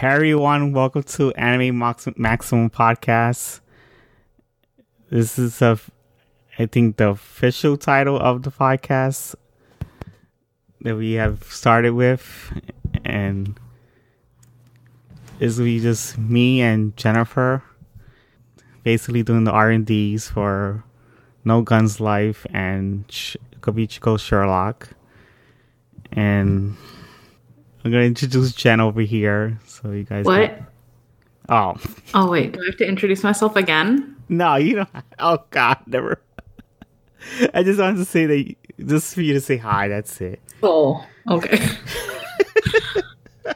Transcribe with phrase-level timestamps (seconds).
[0.00, 3.60] Hey everyone, welcome to Anime Max- Maximum Podcast.
[5.10, 5.78] This is a,
[6.58, 9.34] I think the official title of the podcast
[10.80, 12.50] that we have started with,
[13.04, 13.60] and
[15.58, 17.62] will be just me and Jennifer,
[18.82, 20.82] basically doing the R and D's for
[21.44, 23.36] No Guns Life and Sh-
[24.16, 24.88] Sherlock,
[26.10, 26.74] and
[27.84, 30.24] I'm gonna introduce Jen over here, so you guys.
[30.24, 30.50] What?
[30.56, 30.66] can-
[31.48, 31.74] Oh
[32.14, 34.16] Oh wait, do I have to introduce myself again?
[34.28, 34.88] no, you don't.
[35.18, 36.20] Oh God, never.
[37.54, 38.54] I just wanted to say that,
[38.86, 39.88] just for you to say hi.
[39.88, 40.40] That's it.
[40.62, 41.58] Oh, okay.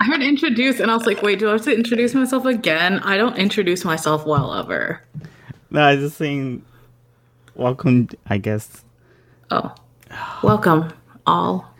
[0.00, 2.98] I heard introduce, and I was like, wait, do I have to introduce myself again?
[3.00, 5.02] I don't introduce myself well ever.
[5.70, 6.64] No, I was just saying.
[7.54, 8.82] Welcome, I guess.
[9.52, 9.72] Oh,
[10.42, 10.92] welcome
[11.26, 11.72] all.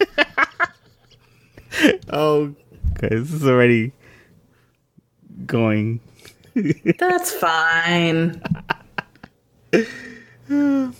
[2.10, 2.54] Oh,
[2.92, 3.92] okay, this is already
[5.46, 6.00] going.
[6.98, 8.42] That's fine.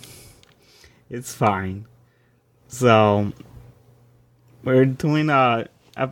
[1.09, 1.85] It's fine.
[2.67, 3.31] So
[4.63, 5.69] we're doing a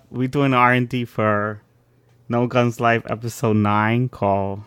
[0.09, 1.61] we're doing R and D for
[2.30, 4.61] No Guns Life episode nine called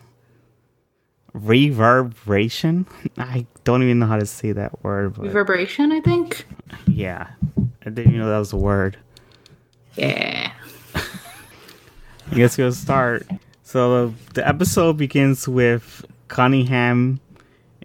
[1.33, 2.85] Reverberation.
[3.17, 6.45] I don't even know how to say that word, but Reverberation, I think.
[6.87, 8.97] yeah, I didn't even know that was a word.
[9.95, 10.51] Yeah.
[10.95, 13.27] I guess we'll start.
[13.63, 17.19] So the, episode begins with Cunningham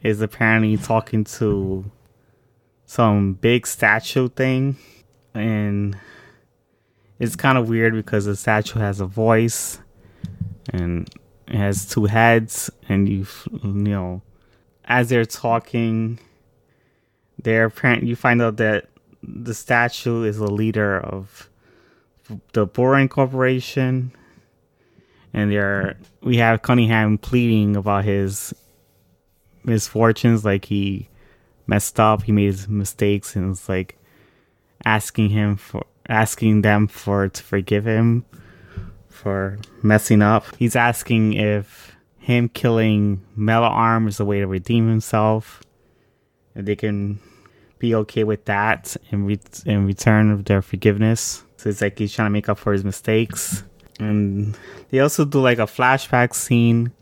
[0.02, 1.84] is apparently talking to
[2.86, 4.76] some big statue thing,
[5.34, 5.96] and
[7.18, 9.78] it's kind of weird because the statue has a voice
[10.70, 11.08] and
[11.48, 13.26] it has two heads, and you
[13.62, 14.22] you know
[14.84, 16.18] as they're talking,
[17.42, 18.88] they're apparent you find out that
[19.22, 21.48] the statue is a leader of
[22.52, 24.12] the Boring Corporation,
[25.32, 28.54] and they're we have Cunningham pleading about his
[29.64, 31.08] misfortunes, like he
[31.66, 33.98] messed up, he made his mistakes, and it's like
[34.84, 38.24] asking him for asking them for to forgive him
[39.08, 40.44] for messing up.
[40.56, 45.62] He's asking if him killing Metal Arm is a way to redeem himself,
[46.54, 47.20] and they can
[47.78, 51.44] be okay with that in re- in return of their forgiveness.
[51.64, 53.64] So it's like he's trying to make up for his mistakes.
[53.98, 54.54] And
[54.90, 56.92] they also do like a flashback scene,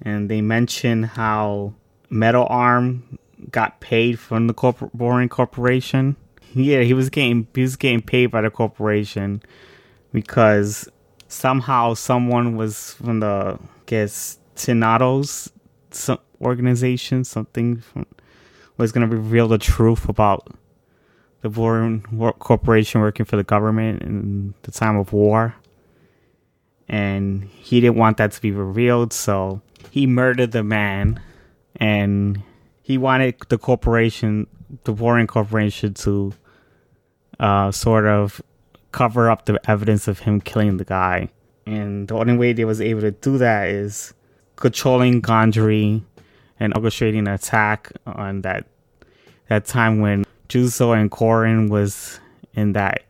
[0.00, 1.74] and they mention how
[2.08, 3.18] Metal Arm
[3.50, 6.16] got paid from the corp- Boring Corporation.
[6.54, 9.42] Yeah, he was getting he was getting paid by the corporation
[10.14, 10.88] because
[11.28, 15.52] somehow someone was from the I guess Tinados
[15.90, 18.06] some organization something from,
[18.78, 20.48] was going to reveal the truth about
[21.42, 22.02] the Boring
[22.38, 25.54] Corporation working for the government in the time of war.
[26.88, 29.60] And he didn't want that to be revealed, so
[29.90, 31.20] he murdered the man.
[31.76, 32.42] And
[32.82, 34.46] he wanted the corporation,
[34.84, 36.32] the Boring Corporation, to
[37.38, 38.40] uh, sort of
[38.92, 41.28] cover up the evidence of him killing the guy.
[41.66, 44.14] And the only way they was able to do that is
[44.56, 46.02] controlling Gondry
[46.58, 48.66] and orchestrating an attack on that
[49.48, 52.20] that time when Juzo and Korin was
[52.54, 53.02] in that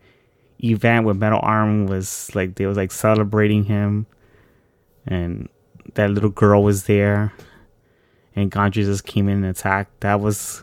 [0.63, 4.07] event with Metal Arm was like they was like celebrating him
[5.07, 5.49] and
[5.95, 7.33] that little girl was there
[8.35, 10.01] and Gondry just came in and attacked.
[10.01, 10.63] That was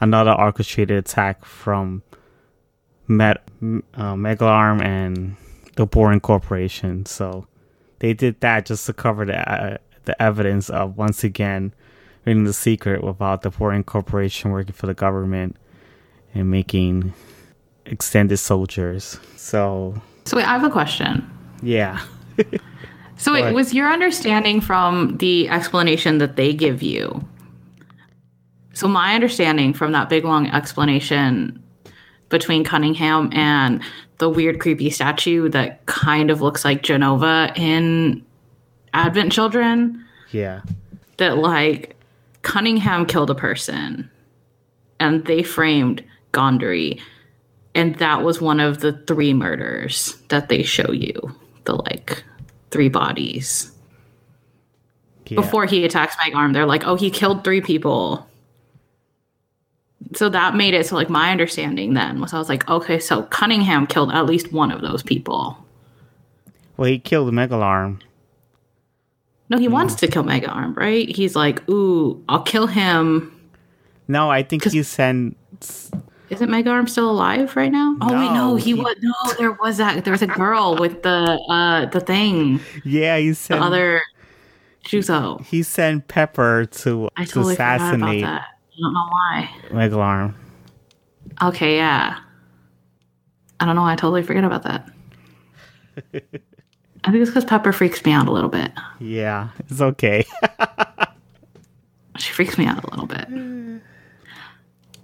[0.00, 2.02] another orchestrated attack from
[3.08, 5.36] Met uh, and
[5.76, 7.06] the Boring Corporation.
[7.06, 7.46] So
[8.00, 11.74] they did that just to cover the uh, the evidence of once again
[12.24, 15.56] reading the secret about the Boring Corporation working for the government
[16.36, 17.12] and making
[17.86, 19.18] extended soldiers.
[19.36, 21.28] So So wait, I have a question.
[21.62, 22.00] yeah,
[23.18, 27.26] So it was your understanding from the explanation that they give you.
[28.74, 31.62] So my understanding from that big long explanation
[32.28, 33.82] between Cunningham and
[34.18, 38.22] the weird creepy statue that kind of looks like Jenova in
[38.92, 40.60] Advent Children yeah,
[41.16, 41.96] that like
[42.42, 44.10] Cunningham killed a person
[45.00, 47.00] and they framed Gondry
[47.76, 51.12] and that was one of the three murders that they show you
[51.64, 52.24] the like
[52.70, 53.70] three bodies
[55.26, 55.36] yeah.
[55.36, 56.54] before he attacks Meg Arm.
[56.54, 58.26] They're like, oh, he killed three people.
[60.14, 63.24] So that made it so like my understanding then was I was like, okay, so
[63.24, 65.58] Cunningham killed at least one of those people.
[66.78, 68.00] Well, he killed Megalarm.
[69.50, 69.72] No, he mm.
[69.72, 71.14] wants to kill Mega Arm, right?
[71.14, 73.32] He's like, ooh, I'll kill him.
[74.08, 75.90] No, I think he sends
[76.28, 77.96] Isn't Meg Arm still alive right now?
[78.00, 78.96] Oh wait, No, no, he, he- was.
[79.00, 80.04] No, there was that.
[80.04, 84.02] There was a girl with the uh the thing, Yeah, he the sent other
[84.84, 85.44] Juzo.
[85.44, 88.42] he sent Pepper to, I to totally forgot about assassinate that.
[88.42, 89.50] I don't know why.
[89.70, 90.34] Megalarm.
[91.42, 92.18] Okay, yeah.
[93.60, 94.88] I don't know why I totally forget about that.
[96.14, 98.72] I think it's because Pepper freaks me out a little bit.
[99.00, 100.24] Yeah, it's okay.
[102.18, 103.28] She freaks me out a little bit.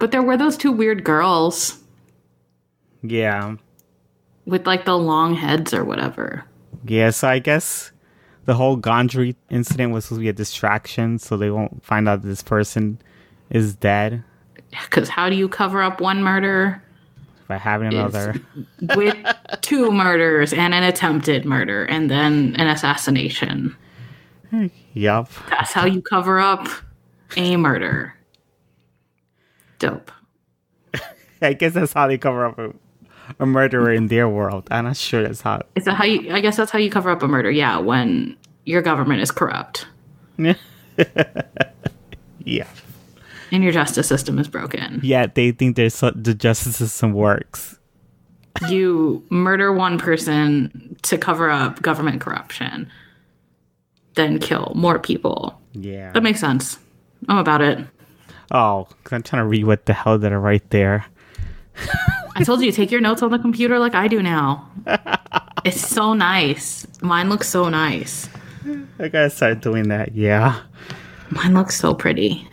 [0.03, 1.81] But there were those two weird girls
[3.03, 3.55] yeah.
[4.45, 6.43] with like the long heads or whatever.
[6.83, 7.93] Yeah, so I guess
[8.43, 12.21] the whole Gondry incident was supposed to be a distraction so they won't find out
[12.21, 12.99] this person
[13.49, 14.25] is dead
[14.71, 16.83] Because how do you cover up one murder
[17.47, 18.35] by having another.
[18.97, 19.15] with
[19.61, 23.73] two murders and an attempted murder and then an assassination?
[24.95, 25.29] Yup.
[25.49, 26.67] That's how you cover up
[27.37, 28.13] a murder.
[29.83, 30.11] Dope.
[31.41, 32.73] I guess that's how they cover up a,
[33.39, 34.67] a murderer in their world.
[34.71, 35.61] I'm not sure that's how.
[35.75, 36.33] Is that how you?
[36.33, 37.51] I guess that's how you cover up a murder.
[37.51, 39.87] Yeah, when your government is corrupt
[42.45, 42.67] Yeah.
[43.51, 45.01] and your justice system is broken.
[45.03, 47.77] Yeah, they think there's so, the justice system works.
[48.69, 52.89] You murder one person to cover up government corruption,
[54.13, 55.59] then kill more people.
[55.73, 56.11] Yeah.
[56.11, 56.77] That makes sense.
[57.27, 57.79] I'm about it.
[58.53, 61.05] Oh, because I'm trying to read what the hell did I write there.
[62.35, 64.69] I told you, take your notes on the computer like I do now.
[65.65, 66.85] It's so nice.
[67.01, 68.27] Mine looks so nice.
[68.99, 70.13] I gotta start doing that.
[70.13, 70.61] Yeah.
[71.29, 72.45] Mine looks so pretty.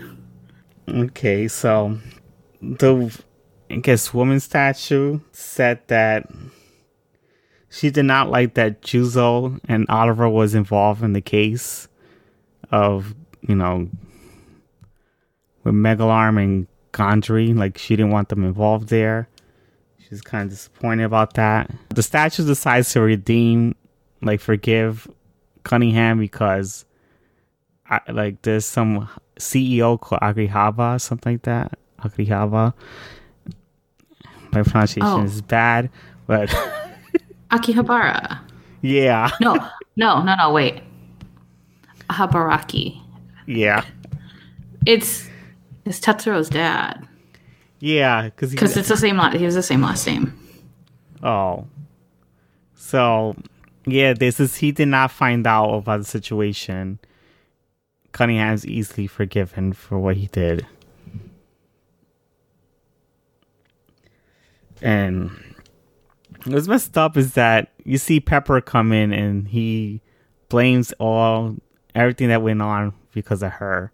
[0.88, 1.98] Okay, so
[2.62, 3.12] the
[3.68, 6.28] I guess woman statue said that
[7.68, 11.88] she did not like that Juzo and Oliver was involved in the case
[12.70, 13.88] of you know
[15.64, 17.54] with Megalarm and Gondry.
[17.56, 19.28] Like she didn't want them involved there.
[20.08, 21.70] She's kind of disappointed about that.
[21.94, 23.76] The statue decides to redeem,
[24.22, 25.08] like forgive
[25.62, 26.84] Cunningham because
[27.88, 31.78] I, like there's some CEO called Agrihaba, something like that.
[32.00, 32.74] Agrihaba.
[34.52, 35.22] My pronunciation Oh.
[35.22, 35.90] is bad,
[36.26, 36.48] but
[37.52, 38.40] Akihabara.
[38.80, 39.54] yeah, No,
[39.96, 40.82] no, no, no, wait.
[42.08, 43.00] Habaraki.
[43.46, 43.84] yeah,
[44.86, 45.28] It's
[45.84, 47.06] it's Tetsuro's dad.
[47.80, 50.38] yeah, because Because it's the same last he has the same last name.
[51.22, 51.66] oh,
[52.74, 53.36] so
[53.86, 56.98] yeah, this is he did not find out about the situation.
[58.12, 60.66] Cunningham's easily forgiven for what he did,
[64.82, 65.30] and
[66.46, 70.00] what's messed up is that you see Pepper come in and he
[70.48, 71.56] blames all
[71.94, 73.92] everything that went on because of her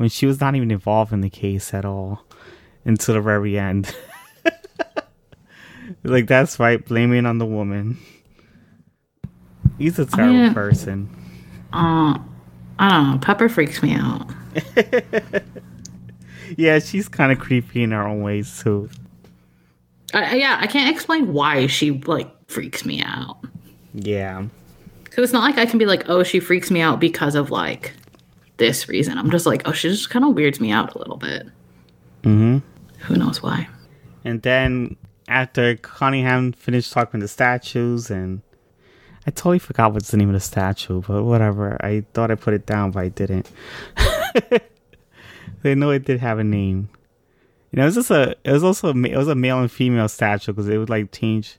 [0.00, 2.24] when she was not even involved in the case at all
[2.86, 3.94] until the very end.
[6.04, 7.98] like that's right, blaming on the woman.
[9.76, 11.10] He's a terrible mean- person.
[11.70, 12.18] Uh
[12.78, 13.18] I don't know.
[13.18, 14.26] Pepper freaks me out.
[16.56, 18.90] Yeah, she's kind of creepy in her own ways too.
[20.12, 23.36] I, yeah, I can't explain why she like freaks me out.
[23.94, 24.46] Yeah.
[25.04, 27.50] Because it's not like I can be like, oh, she freaks me out because of
[27.50, 27.92] like
[28.60, 29.18] this reason.
[29.18, 31.48] I'm just like, oh, she just kind of weirds me out a little bit.
[32.22, 32.58] Mm-hmm.
[32.98, 33.66] Who knows why?
[34.24, 34.96] And then
[35.26, 38.42] after Cunningham finished talking to the statues, and
[39.26, 41.82] I totally forgot what's the name of the statue, but whatever.
[41.82, 43.50] I thought I put it down, but I didn't.
[45.62, 46.90] they know it did have a name.
[47.72, 48.36] You know, it was just a.
[48.44, 51.12] It was also a, it was a male and female statue because it would like
[51.12, 51.56] change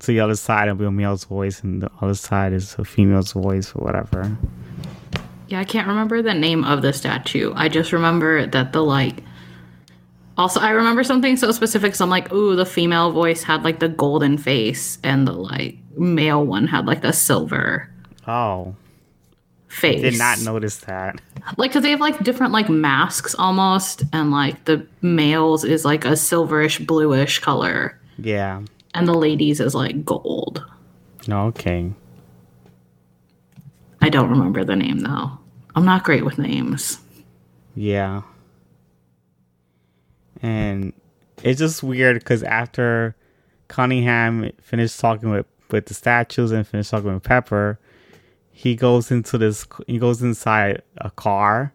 [0.00, 2.84] to the other side and be a male's voice, and the other side is a
[2.84, 4.38] female's voice or whatever.
[5.48, 7.52] Yeah, I can't remember the name of the statue.
[7.56, 9.22] I just remember that the like.
[10.36, 11.94] Also, I remember something so specific.
[11.96, 15.76] So I'm like, ooh, the female voice had like the golden face, and the like
[15.96, 17.90] male one had like the silver
[18.26, 18.76] Oh,
[19.68, 20.00] face.
[20.02, 21.20] did not notice that.
[21.56, 26.04] Like, cause they have like different like masks almost, and like the males is like
[26.04, 28.62] a silverish bluish color, Yeah.
[28.94, 30.62] and the ladies is like gold.
[31.28, 31.90] Okay.
[34.08, 35.32] I don't remember the name though.
[35.74, 36.98] I'm not great with names.
[37.74, 38.22] Yeah.
[40.40, 40.94] And
[41.42, 43.14] it's just weird because after
[43.68, 47.78] Cunningham finished talking with, with the statues and finished talking with Pepper,
[48.50, 51.74] he goes into this, he goes inside a car.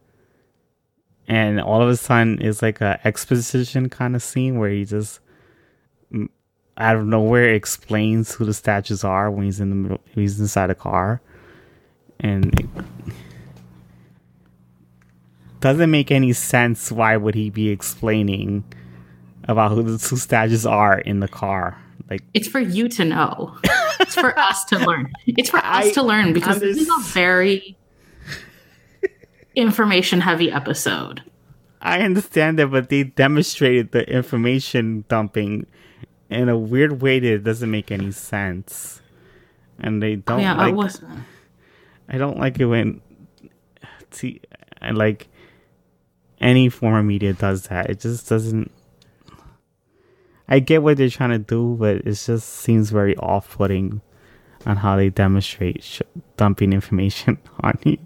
[1.27, 5.19] And all of a sudden, it's like a exposition kind of scene where he just
[6.77, 10.71] out of nowhere explains who the statues are when he's in the middle, he's inside
[10.71, 11.21] a car,
[12.23, 12.67] and it
[15.59, 16.91] doesn't make any sense.
[16.91, 18.63] Why would he be explaining
[19.47, 21.77] about who the two statues are in the car.
[22.09, 23.57] Like It's for you to know.
[23.99, 25.11] it's for us to learn.
[25.25, 27.77] It's for I us to learn because this is a very
[29.55, 31.23] information heavy episode.
[31.81, 35.67] I understand that, but they demonstrated the information dumping
[36.29, 39.01] in a weird way that doesn't make any sense.
[39.79, 40.93] And they don't oh, yeah, like
[42.09, 43.01] I don't like it when
[44.11, 44.41] see
[44.81, 45.27] I like
[46.39, 47.89] any form of media does that.
[47.89, 48.71] It just doesn't
[50.47, 54.01] I get what they're trying to do, but it just seems very off-putting
[54.65, 56.01] on how they demonstrate sh-
[56.37, 57.97] dumping information on you.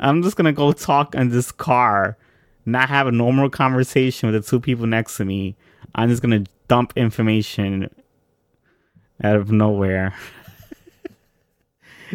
[0.00, 2.16] I'm just gonna go talk in this car,
[2.66, 5.56] not have a normal conversation with the two people next to me.
[5.94, 7.88] I'm just gonna dump information
[9.22, 10.14] out of nowhere.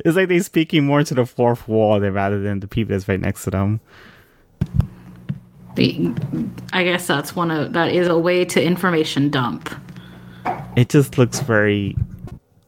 [0.05, 3.07] it's like they're speaking more to the fourth wall than rather than the people that's
[3.07, 3.79] right next to them.
[5.75, 6.13] the
[6.73, 9.73] I guess that's one of that is a way to information dump.
[10.75, 11.95] It just looks very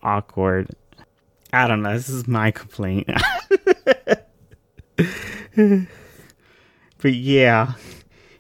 [0.03, 0.69] awkward.
[1.53, 1.93] I don't know.
[1.93, 3.09] This is my complaint.
[5.55, 7.73] but yeah,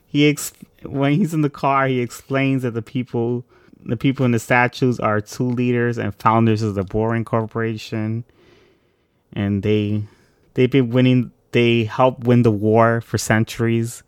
[0.07, 3.45] he ex- when he's in the car, he explains that the people,
[3.83, 8.23] the people in the statues are two leaders and founders of the Boring Corporation,
[9.33, 10.03] and they
[10.53, 11.31] they've been winning.
[11.51, 14.03] They helped win the war for centuries.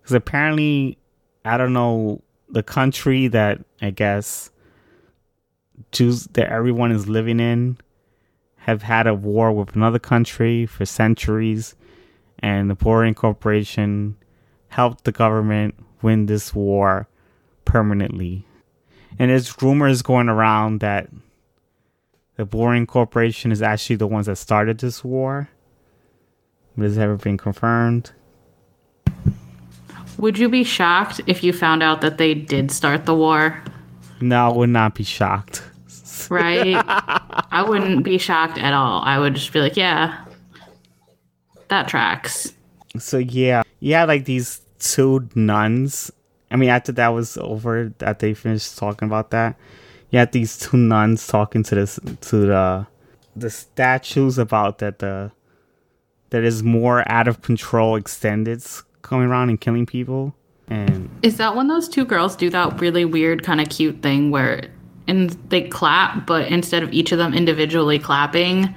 [0.00, 0.98] Because apparently,
[1.44, 4.50] I don't know the country that I guess
[5.92, 7.78] Jews that everyone is living in
[8.58, 11.74] have had a war with another country for centuries,
[12.40, 14.16] and the Boring Corporation
[14.68, 17.08] helped the government win this war
[17.64, 18.46] permanently.
[19.18, 21.08] And there's rumors going around that
[22.40, 25.50] the Boring Corporation is actually the ones that started this war.
[26.74, 28.12] But has ever been confirmed?
[30.16, 33.62] Would you be shocked if you found out that they did start the war?
[34.22, 35.62] No, I would not be shocked.
[36.30, 36.76] Right?
[37.52, 39.02] I wouldn't be shocked at all.
[39.02, 40.24] I would just be like, yeah,
[41.68, 42.54] that tracks.
[42.96, 46.10] So yeah, yeah, like these two nuns.
[46.50, 49.56] I mean, after that was over, that they finished talking about that,
[50.10, 52.86] you had these two nuns talking to this to the
[53.36, 55.30] the statues about that the
[56.30, 60.34] that is more out of control extendeds coming around and killing people.
[60.68, 64.30] And Is that when those two girls do that really weird kind of cute thing
[64.30, 64.68] where
[65.08, 68.72] and they clap, but instead of each of them individually clapping,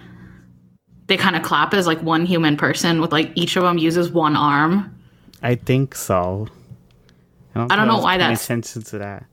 [1.05, 4.09] they kind of clap as like one human person with like each of them uses
[4.09, 4.89] one arm.
[5.43, 6.47] I think so.
[7.53, 9.25] I don't think know why that's- attention to that.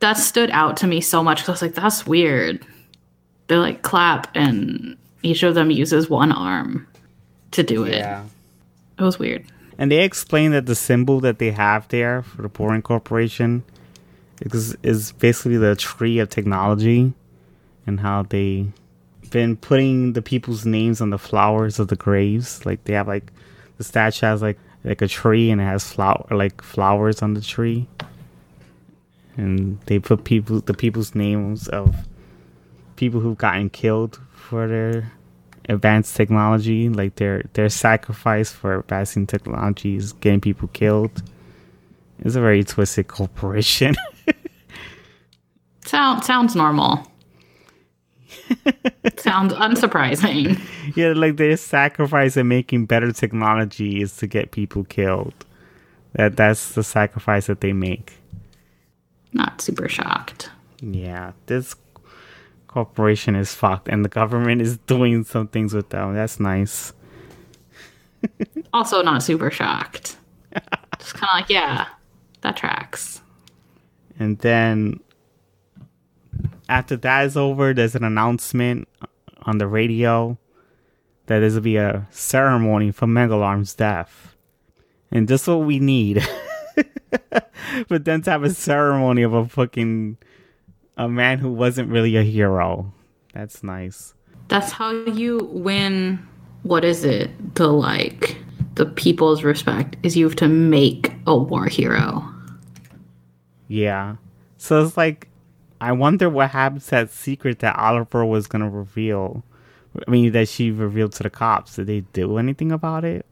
[0.00, 2.64] That stood out to me so much because I was like, that's weird.
[3.48, 6.86] They like clap and each of them uses one arm
[7.52, 7.98] to do it.
[7.98, 8.24] Yeah.
[8.98, 9.44] It was weird.
[9.78, 13.64] And they explain that the symbol that they have there for the Boring Corporation
[14.40, 17.12] is, is basically the tree of technology
[17.86, 18.72] and how they've
[19.30, 22.64] been putting the people's names on the flowers of the graves.
[22.66, 23.32] Like they have like
[23.78, 27.40] the statue has like like a tree and it has flower like flowers on the
[27.40, 27.86] tree.
[29.36, 32.06] And they put people the people's names of
[32.96, 35.12] people who've gotten killed for their
[35.68, 41.22] advanced technology, like their their sacrifice for advancing technology is getting people killed.
[42.20, 43.96] It's a very twisted corporation.
[45.84, 47.06] Sound sounds normal.
[49.16, 50.60] sounds unsurprising.
[50.94, 55.34] yeah, like their sacrifice in making better technology is to get people killed.
[56.12, 58.19] That that's the sacrifice that they make.
[59.32, 60.50] Not super shocked.
[60.80, 61.74] Yeah, this
[62.66, 66.14] corporation is fucked, and the government is doing some things with them.
[66.14, 66.92] That's nice.
[68.72, 70.16] Also, not super shocked.
[70.98, 71.88] Just kind of like, yeah,
[72.42, 73.20] that tracks.
[74.16, 75.00] And then
[76.68, 78.86] after that is over, there's an announcement
[79.42, 80.38] on the radio
[81.26, 84.36] that there's gonna be a ceremony for Megalarm's death.
[85.10, 86.24] And this is what we need.
[87.88, 90.16] but then to have a ceremony of a fucking
[90.96, 92.92] a man who wasn't really a hero.
[93.32, 94.14] That's nice.
[94.48, 96.26] That's how you win.
[96.62, 97.54] What is it?
[97.54, 98.36] The like
[98.74, 102.24] the people's respect is you have to make a war hero.
[103.68, 104.16] Yeah.
[104.56, 105.28] So it's like,
[105.80, 109.42] I wonder what happens to that secret that Oliver was gonna reveal.
[110.06, 111.76] I mean, that she revealed to the cops.
[111.76, 113.26] Did they do anything about it?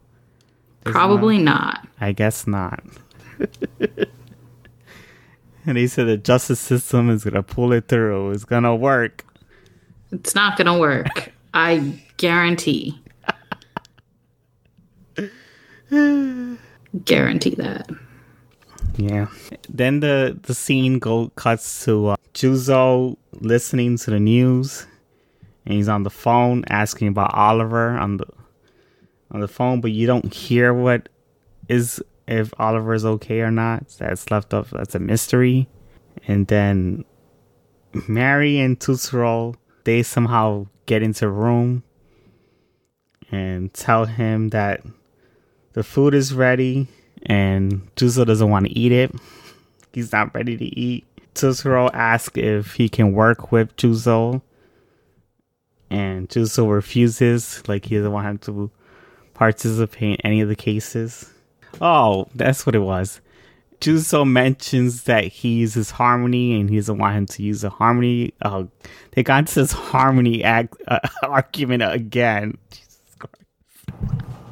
[0.83, 1.87] There's Probably not.
[2.01, 2.83] I guess not.
[5.65, 8.31] and he said the justice system is gonna pull it through.
[8.31, 9.25] It's gonna work.
[10.11, 11.31] It's not gonna work.
[11.53, 13.01] I guarantee.
[17.05, 17.89] guarantee that.
[18.97, 19.27] Yeah.
[19.69, 24.85] Then the the scene go cuts to uh, Juzo listening to the news,
[25.65, 28.25] and he's on the phone asking about Oliver on the
[29.31, 31.07] on the phone, but you don't hear what
[31.67, 33.89] is if Oliver is okay or not.
[33.97, 34.69] That's left up.
[34.69, 35.67] That's a mystery.
[36.27, 37.03] And then
[38.07, 41.83] Mary and Tetsuro they somehow get into room
[43.31, 44.81] and tell him that
[45.73, 46.87] the food is ready
[47.23, 49.11] and Juzo doesn't want to eat it.
[49.93, 51.05] He's not ready to eat.
[51.33, 54.41] Tetsuro asks if he can work with Juzo.
[55.89, 58.71] And Juzo refuses, like he doesn't want him to
[59.33, 61.31] participate in any of the cases.
[61.81, 63.21] Oh, that's what it was.
[63.81, 68.33] Juzo mentions that he uses harmony and he doesn't want him to use a harmony.
[68.43, 68.67] Oh,
[69.11, 72.57] they got into this harmony ag- uh, argument again.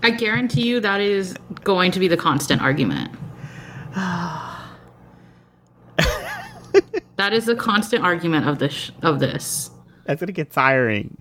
[0.03, 3.11] I guarantee you that is going to be the constant argument.
[3.95, 4.69] that
[7.33, 9.71] is the constant argument of this of this.
[10.05, 11.17] That's gonna get tiring.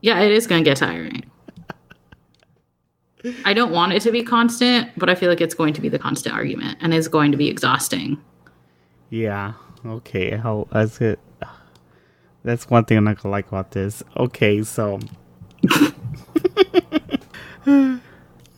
[0.00, 1.24] Yeah, it is going to get tiring.
[3.44, 5.88] I don't want it to be constant, but I feel like it's going to be
[5.88, 8.20] the constant argument and it's going to be exhausting.
[9.10, 9.54] Yeah.
[9.84, 10.36] Okay.
[10.36, 11.18] How that's it.
[12.46, 14.04] That's one thing I'm not gonna like about this.
[14.16, 15.00] Okay, so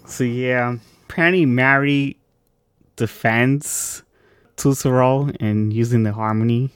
[0.06, 2.18] so yeah, apparently Mary
[2.96, 4.02] defends
[4.56, 6.68] Tetsuro and using the harmony,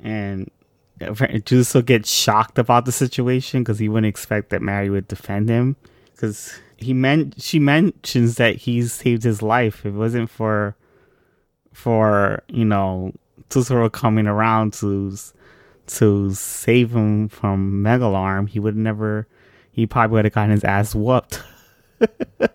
[0.00, 0.50] and
[0.98, 5.76] Juzo gets shocked about the situation because he wouldn't expect that Mary would defend him
[6.16, 9.80] because he meant she mentions that he saved his life.
[9.80, 10.76] If it wasn't for
[11.72, 13.12] for you know
[13.50, 15.14] Tetsuro coming around to
[15.86, 19.28] to save him from Megalarm, he would never.
[19.70, 21.42] He probably would have gotten his ass whooped.
[21.98, 22.48] the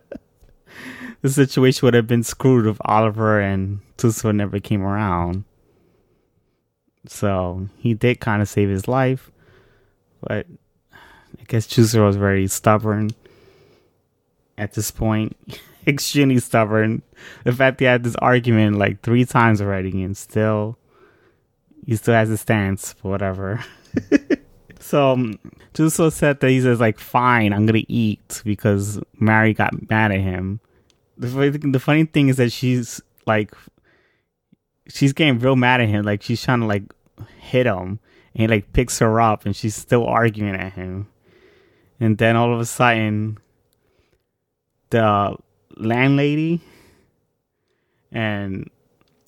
[1.30, 5.44] situation would have been screwed if Oliver and Tetsuro never came around.
[7.06, 9.30] So he did kind of save his life,
[10.20, 10.48] but
[10.92, 13.12] I guess Tetsuro was very stubborn
[14.62, 15.36] at this point.
[15.88, 17.02] Extremely stubborn.
[17.44, 20.78] The fact he had this argument like three times already and still
[21.86, 23.64] he still has a stance for whatever.
[24.80, 25.40] so um,
[25.74, 30.20] Juzo said that he says like, "Fine, I'm gonna eat," because Mary got mad at
[30.20, 30.60] him.
[31.18, 33.56] The, the funny thing is that she's like,
[34.88, 36.06] she's getting real mad at him.
[36.06, 36.84] Like she's trying to like
[37.40, 38.00] hit him,
[38.36, 41.08] and he like picks her up, and she's still arguing at him.
[42.00, 43.40] And then all of a sudden,
[44.92, 45.36] the
[45.78, 46.62] landlady
[48.12, 48.70] and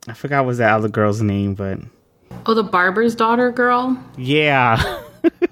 [0.07, 1.79] I forgot what that other girl's name, but
[2.45, 3.97] Oh, the barber's daughter girl?
[4.17, 5.01] yeah.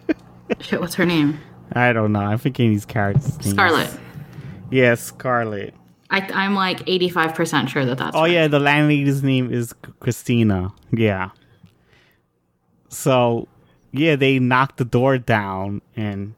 [0.60, 1.40] Shit, what's her name?
[1.74, 2.20] I don't know.
[2.20, 3.38] I'm forgetting these characters.
[3.40, 3.52] names.
[3.52, 3.90] Scarlet.
[4.70, 5.74] Yeah, Scarlet.
[6.10, 8.32] I, I'm like 85% sure that that's Oh right.
[8.32, 10.74] yeah, the landlady's name is Christina.
[10.92, 11.30] Yeah.
[12.90, 13.48] So,
[13.94, 16.34] yeah, they knock the door down, and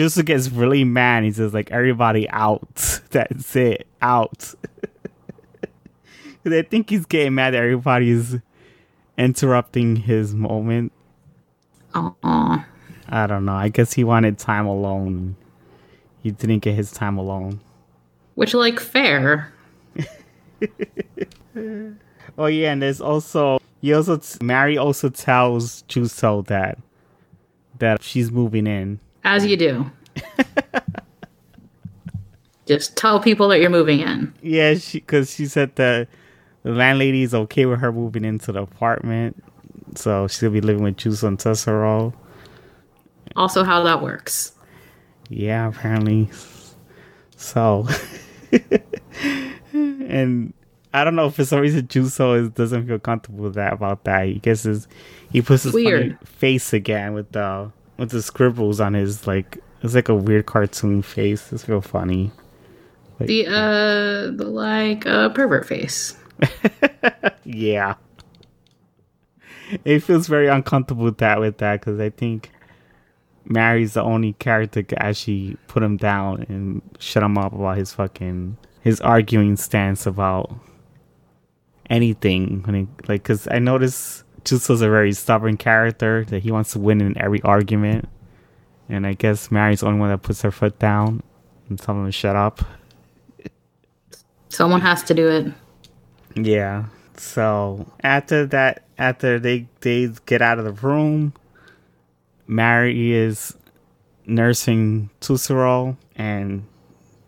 [0.00, 1.24] Juzo gets really mad.
[1.24, 3.00] He says like, "Everybody out.
[3.10, 3.86] That's it.
[4.00, 4.54] Out."
[6.42, 8.36] 'Cause I think he's getting mad that everybody's
[9.18, 10.90] interrupting his moment.
[11.94, 12.64] Oh, aw.
[13.10, 13.52] I don't know.
[13.54, 15.36] I guess he wanted time alone.
[16.22, 17.60] He didn't get his time alone.
[18.36, 19.52] Which, like, fair.
[22.38, 26.78] Oh yeah, and there's also he also t- Mary also tells Juzo that
[27.80, 29.00] that she's moving in.
[29.24, 29.90] As you do.
[32.66, 34.32] Just tell people that you're moving in.
[34.42, 36.08] Yeah, she because she said that
[36.62, 39.42] the landlady is okay with her moving into the apartment,
[39.96, 42.14] so she'll be living with Juzo and Tetsuro.
[43.34, 44.52] Also, how that works.
[45.28, 46.30] Yeah, apparently.
[47.36, 47.88] So,
[49.72, 50.52] and
[50.92, 54.04] I don't know if for some reason Juzo is, doesn't feel comfortable with that about
[54.04, 54.26] that.
[54.26, 54.86] He guesses
[55.32, 56.18] he puts his funny Weird.
[56.28, 61.02] face again with the with the scribbles on his like it's like a weird cartoon
[61.02, 61.52] face.
[61.52, 62.32] It's real funny.
[63.18, 66.16] Like, The, uh, the, like, uh, pervert face.
[67.44, 67.94] Yeah,
[69.84, 72.50] it feels very uncomfortable with that with that because I think
[73.44, 77.92] Mary's the only character to actually put him down and shut him up about his
[77.92, 80.54] fucking his arguing stance about
[81.88, 82.62] anything.
[82.62, 86.78] When he, like, because I notice Juzo's a very stubborn character that he wants to
[86.78, 88.08] win in every argument,
[88.88, 91.22] and I guess Mary's the only one that puts her foot down
[91.68, 92.60] and tells him to shut up.
[94.48, 95.52] Someone has to do it.
[96.34, 96.86] Yeah.
[97.16, 101.34] So after that, after they they get out of the room,
[102.46, 103.56] Mary is
[104.26, 106.66] nursing Tetsuro and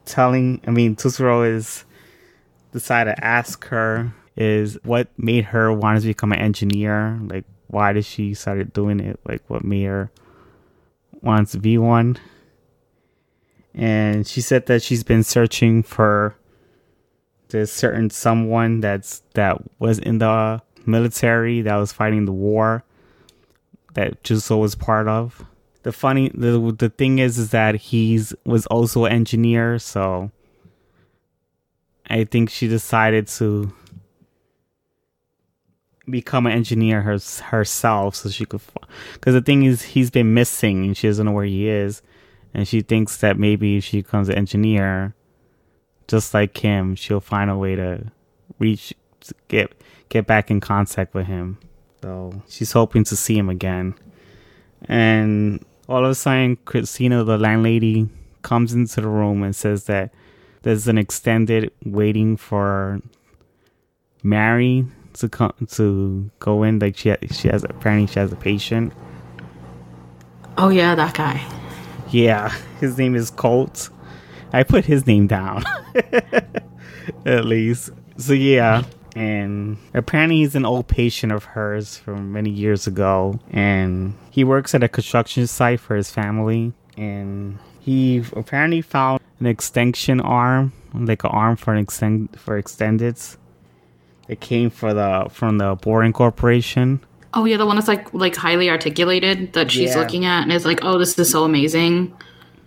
[0.05, 0.61] telling.
[0.67, 1.85] I mean, Tetsuro is
[2.73, 7.19] decided to ask her is what made her want to become an engineer.
[7.23, 9.21] Like, why did she started doing it?
[9.27, 10.11] Like, what made her
[11.21, 12.19] want to be one?
[13.75, 16.37] And she said that she's been searching for
[17.49, 22.85] this certain someone that's that was in the military that was fighting the war
[23.95, 25.45] that Juzo was part of.
[25.83, 30.31] The funny the the thing is is that he's was also an engineer, so
[32.09, 33.73] I think she decided to
[36.09, 38.61] become an engineer her, herself so she could
[39.15, 42.03] because the thing is he's been missing and she doesn't know where he is.
[42.55, 45.15] And she thinks that maybe if she becomes an engineer
[46.09, 48.05] just like him she'll find a way to
[48.59, 48.93] reach
[49.49, 49.73] get
[50.09, 51.59] get back in contact with him.
[52.03, 53.95] So she's hoping to see him again.
[54.87, 58.09] And all of a sudden christina the landlady
[58.43, 60.13] comes into the room and says that
[60.63, 63.01] there's an extended waiting for
[64.23, 66.79] mary to come to go in.
[66.79, 68.93] Like she ha- she has apparently she has a patient.
[70.59, 71.43] Oh yeah, that guy.
[72.11, 73.89] Yeah, his name is Colt.
[74.53, 75.65] I put his name down
[77.27, 77.91] at least.
[78.19, 78.85] So yeah,
[79.17, 84.75] and apparently he's an old patient of hers from many years ago, and he works
[84.75, 91.25] at a construction site for his family, and he apparently found an extension arm, like
[91.25, 93.39] an arm for an extend for extendeds
[94.33, 97.01] it came for the from the Boring Corporation.
[97.35, 99.99] Oh yeah, the one that's like like highly articulated that she's yeah.
[100.01, 102.15] looking at and is like, "Oh, this is so amazing."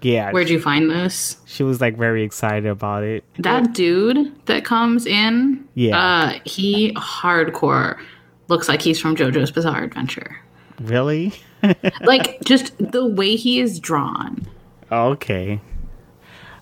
[0.01, 0.31] Yeah.
[0.31, 1.37] Where'd you find this?
[1.45, 3.23] She was like very excited about it.
[3.39, 7.99] That dude that comes in, yeah, uh, he hardcore
[8.47, 10.37] looks like he's from JoJo's Bizarre Adventure.
[10.79, 11.33] Really?
[12.01, 14.47] like just the way he is drawn.
[14.91, 15.59] Okay.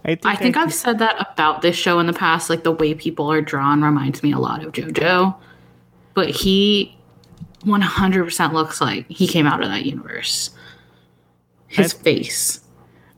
[0.06, 2.50] I think, I think I have said that about this show in the past.
[2.50, 5.36] Like the way people are drawn reminds me a lot of JoJo,
[6.14, 6.98] but he
[7.62, 10.50] 100% looks like he came out of that universe.
[11.68, 12.60] His I, face.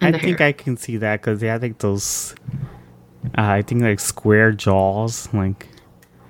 [0.01, 0.49] I think hair.
[0.49, 2.35] I can see that because they have like those,
[3.35, 5.67] uh, I think like square jaws, like.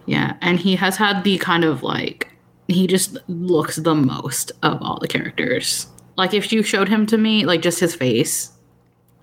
[0.05, 2.31] Yeah, and he has had the kind of like
[2.67, 5.87] he just looks the most of all the characters.
[6.17, 8.51] Like if you showed him to me, like just his face,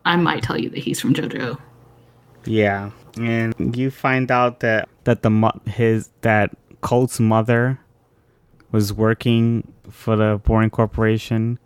[0.05, 1.59] I might tell you that he's from JoJo.
[2.45, 7.79] Yeah, and you find out that that the his that Colt's mother
[8.73, 11.59] was working for the Boring Corporation,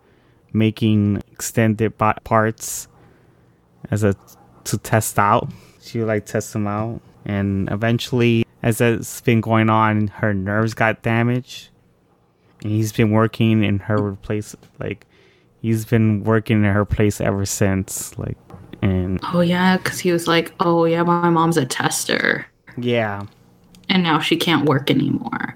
[0.53, 2.87] making extended parts
[3.89, 4.15] as a
[4.65, 5.49] to test out.
[5.81, 10.73] She would like test them out, and eventually, as it's been going on, her nerves
[10.73, 11.69] got damaged,
[12.61, 15.07] and he's been working in her place like
[15.61, 18.17] he's been working in her place ever since.
[18.17, 18.37] Like,
[18.81, 22.45] and oh yeah, because he was like, oh yeah, my mom's a tester.
[22.77, 23.25] Yeah.
[23.89, 25.55] And now she can't work anymore.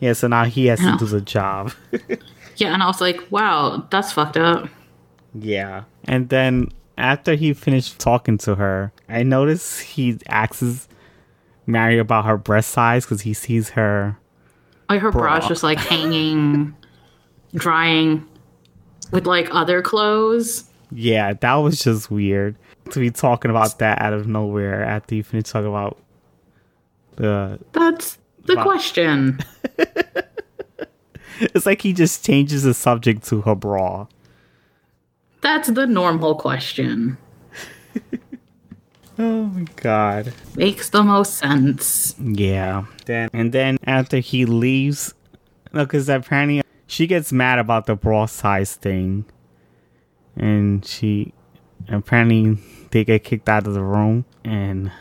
[0.00, 1.72] Yeah, so now he has to do the job.
[2.56, 4.68] yeah, and I was like, wow, that's fucked up.
[5.34, 5.84] Yeah.
[6.04, 10.88] And then after he finished talking to her, I noticed he asks
[11.66, 14.18] Mary about her breast size because he sees her.
[14.90, 15.38] Like her bra.
[15.38, 16.76] bra's just like hanging,
[17.54, 18.28] drying
[19.10, 20.64] with like other clothes.
[20.90, 22.56] Yeah, that was just weird
[22.90, 25.98] to be talking about that out of nowhere after you finish talking about
[27.16, 27.58] the.
[27.72, 29.40] That's the about, question.
[31.40, 34.06] it's like he just changes the subject to her bra.
[35.40, 37.18] That's the normal question.
[39.18, 40.32] oh my god.
[40.56, 42.14] Makes the most sense.
[42.18, 42.84] Yeah.
[43.06, 45.12] Then and then after he leaves,
[45.72, 49.24] no, because apparently she gets mad about the bra size thing,
[50.36, 51.32] and she
[51.88, 52.58] apparently
[52.90, 54.92] they get kicked out of the room, and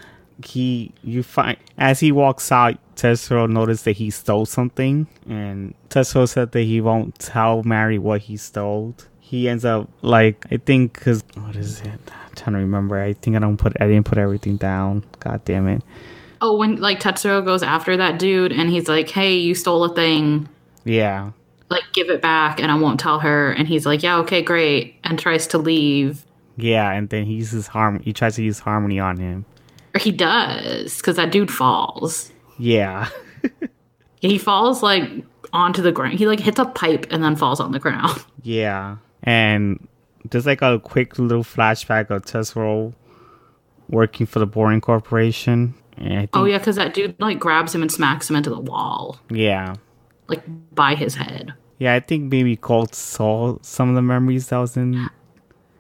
[0.46, 6.28] he you find as he walks out, Tetsuro noticed that he stole something, and Tetsuro
[6.28, 8.96] said that he won't tell Mary what he stole.
[9.20, 11.88] He ends up like I think because what is it?
[11.88, 13.00] I'm trying to remember.
[13.00, 15.06] I think I don't put I didn't put everything down.
[15.20, 15.82] God damn it.
[16.42, 19.96] Oh, when like Tetsuro goes after that dude and he's like, "Hey, you stole a
[19.96, 20.50] thing."
[20.84, 21.32] Yeah
[21.70, 24.96] like give it back and I won't tell her and he's like, "Yeah, okay, great."
[25.04, 26.26] and tries to leave.
[26.56, 29.46] Yeah, and then he uses harm he tries to use harmony on him.
[29.96, 32.32] Or he does cuz that dude falls.
[32.58, 33.10] Yeah.
[34.22, 35.10] he falls like
[35.52, 36.18] onto the ground.
[36.20, 38.24] He like hits a pipe and then falls on the ground.
[38.46, 38.98] Yeah.
[39.24, 39.88] And
[40.30, 42.94] there's like a quick little flashback of Tetsuro
[43.88, 45.76] working for the Boring Corporation.
[45.98, 48.60] Oh, think, oh yeah, because that dude like grabs him and smacks him into the
[48.60, 49.18] wall.
[49.30, 49.76] Yeah,
[50.34, 51.54] like by his head.
[51.80, 55.10] Yeah, I think maybe Colt saw some of the memories that was in.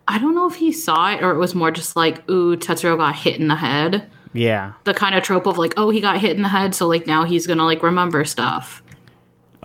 [0.08, 2.98] I don't know if he saw it or it was more just like, ooh, Tetsuro
[2.98, 4.10] got hit in the head.
[4.34, 4.74] Yeah.
[4.84, 7.08] The kind of trope of like, oh, he got hit in the head, so like
[7.08, 8.84] now he's gonna like remember stuff.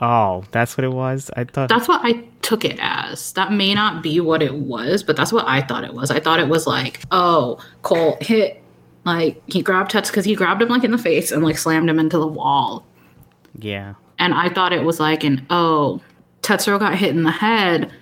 [0.01, 1.29] Oh, that's what it was.
[1.37, 1.69] I thought.
[1.69, 3.33] That's what I took it as.
[3.33, 6.11] That may not be what it was, but that's what I thought it was.
[6.13, 8.63] I thought it was like, oh, Colt hit,
[9.05, 11.91] like he grabbed Tets because he grabbed him like in the face and like slammed
[11.91, 12.87] him into the wall.
[13.59, 13.95] yeah.
[14.19, 16.01] And I thought it was like an oh,
[16.43, 17.93] Tetsuro got hit in the head,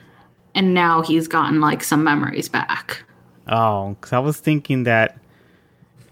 [0.54, 3.02] and now he's gotten like some memories back.
[3.48, 5.18] Oh, because I was thinking that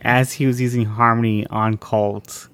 [0.02, 2.48] as he was using Harmony on Colt,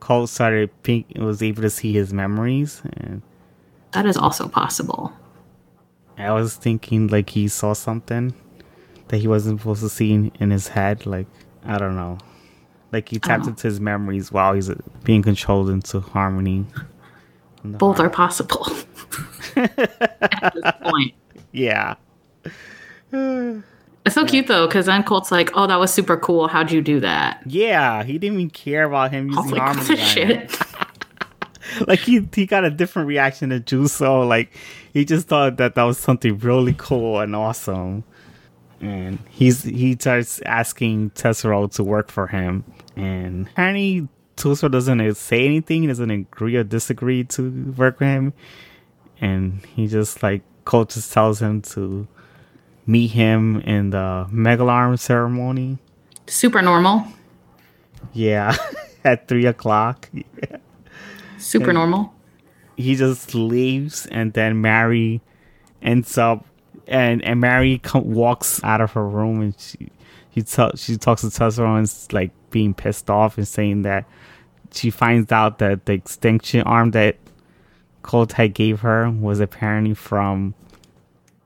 [0.00, 3.22] Colt started pink was able to see his memories, and
[3.92, 5.12] That is also possible.
[6.18, 8.34] I was thinking like he saw something
[9.08, 11.06] that he wasn't supposed to see in, in his head.
[11.06, 11.26] Like
[11.64, 12.18] I don't know,
[12.92, 13.50] like he tapped Oh.
[13.50, 14.74] into his memories while he's uh,
[15.04, 16.66] being controlled into Harmony.
[17.64, 18.66] Both are possible.
[19.56, 21.14] At this point.
[21.52, 21.94] Yeah.
[23.12, 26.48] It's so cute though, because then Colt's like, "Oh, that was super cool.
[26.48, 29.84] How'd you do that?" Yeah, he didn't even care about him using like, Harmony.
[29.86, 30.04] the on him.
[30.06, 30.58] shit?"
[31.88, 34.26] like he he got a different reaction to Juzo.
[34.26, 34.52] Like
[34.92, 38.02] he just thought that that was something really cool and awesome.
[38.82, 42.64] And he's he starts asking Tetsuro to work for him,
[42.96, 45.82] and apparently Tetsuro doesn't say anything.
[45.82, 48.32] He doesn't agree or disagree to work with him,
[49.20, 52.08] and he just like Colt just tells him to
[52.84, 55.78] meet him in the Megalarm ceremony.
[56.26, 57.06] Super normal.
[58.12, 58.56] Yeah,
[59.04, 60.10] at three o'clock.
[61.38, 62.12] Super normal.
[62.76, 65.20] he just leaves and then Mary
[65.82, 66.46] ends up
[66.86, 69.88] and and Mary walks out of her room and she
[70.34, 74.06] she, t- she talks to Tetsuro and is like being pissed off and saying that
[74.72, 77.16] she finds out that the extinction arm that
[78.02, 80.54] Colt had gave her was apparently from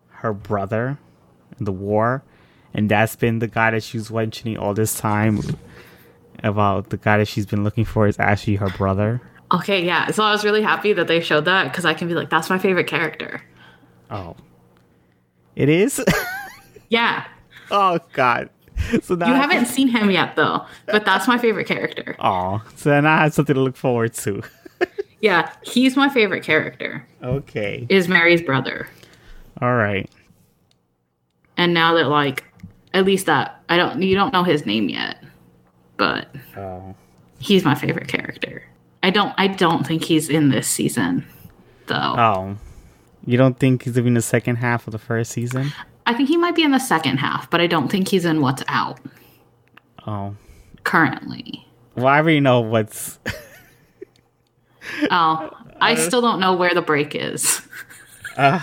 [0.08, 0.98] her brother
[1.58, 2.22] in the war
[2.74, 5.40] and that's been the guy that she was mentioning all this time
[6.42, 9.20] about the guy that she's been looking for is actually her brother.
[9.52, 10.10] Okay, yeah.
[10.10, 12.50] So I was really happy that they showed that because I can be like, "That's
[12.50, 13.42] my favorite character."
[14.10, 14.36] Oh.
[15.56, 16.02] It is?
[16.88, 17.24] Yeah.
[17.72, 18.48] oh god.
[19.02, 22.14] So now You haven't seen him yet though, but that's my favorite character.
[22.20, 24.42] Oh, so then I have something to look forward to.
[25.20, 27.04] Yeah, he's my favorite character.
[27.22, 27.86] okay.
[27.88, 28.86] Is Mary's brother.
[29.62, 30.08] All right.
[31.56, 32.44] And now that like
[32.94, 35.24] at least that I don't you don't know his name yet.
[35.96, 36.94] But Oh.
[37.40, 38.62] he's my favorite character.
[39.02, 41.26] I don't I don't think he's in this season
[41.86, 41.94] though.
[41.96, 42.56] Oh.
[43.26, 45.72] You don't think he's in the second half of the first season?
[46.06, 48.40] I think he might be in the second half, but I don't think he's in
[48.40, 49.00] what's out
[50.06, 50.36] Oh.
[50.84, 51.66] currently.
[51.96, 53.18] Well, I already know what's.
[55.10, 55.96] Oh, I uh.
[55.96, 57.60] still don't know where the break is.
[58.36, 58.60] Uh.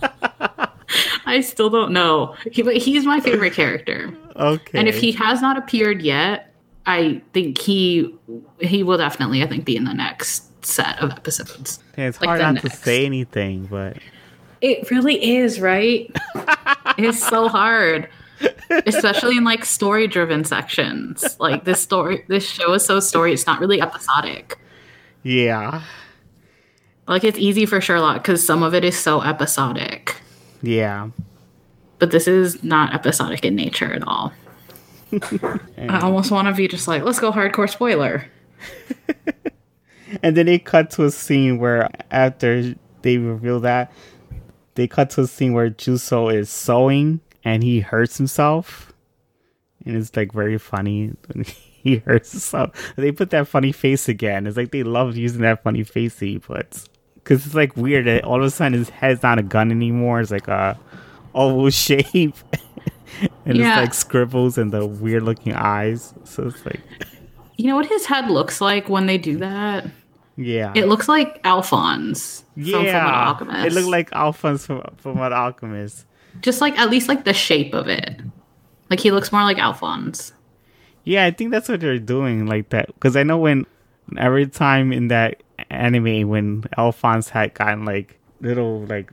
[1.26, 2.34] I still don't know.
[2.50, 4.16] He, but he's my favorite character.
[4.36, 4.78] Okay.
[4.78, 6.54] And if he has not appeared yet,
[6.86, 8.14] I think he
[8.58, 11.80] he will definitely I think be in the next set of episodes.
[11.96, 13.96] Yeah, it's like hard the not to say anything, but
[14.60, 16.10] It really is, right?
[16.98, 18.08] it's so hard.
[18.70, 21.36] Especially in like story driven sections.
[21.40, 24.58] Like this story this show is so story it's not really episodic.
[25.22, 25.82] yeah,
[27.08, 30.16] Like it's easy for Sherlock cuz some of it is so episodic.
[30.62, 31.08] yeah.
[31.98, 34.32] But this is not episodic in nature at all.
[35.76, 38.24] I almost want to be just like, let's go hardcore spoiler.
[40.22, 43.92] And then they cut to a scene where after they reveal that,
[44.74, 48.92] they cut to a scene where Juzo is sewing and he hurts himself.
[49.84, 51.44] And it's like very funny when
[51.82, 52.92] he hurts himself.
[52.96, 54.46] They put that funny face again.
[54.46, 56.88] It's like they love using that funny face he puts.
[57.14, 60.20] Because it's like weird that all of a sudden his head's not a gun anymore.
[60.20, 60.78] It's like a
[61.34, 62.34] oval shape.
[63.44, 63.80] and Yeah.
[63.80, 66.14] it's like scribbles and the weird looking eyes.
[66.24, 66.80] So it's like,
[67.58, 69.84] You know what his head looks like when they do that?
[70.36, 70.72] yeah.
[70.76, 73.66] It looks like Alphonse from Fullmetal Yeah, Alchemist.
[73.66, 76.06] it looked like Alphonse from an Alchemist.
[76.40, 78.20] just like at least like the shape of it.
[78.88, 80.32] Like he looks more like Alphonse.
[81.04, 82.86] Yeah, I think that's what they're doing like that.
[82.94, 83.66] Because I know when
[84.16, 89.10] every time in that anime when Alphonse had gotten like little like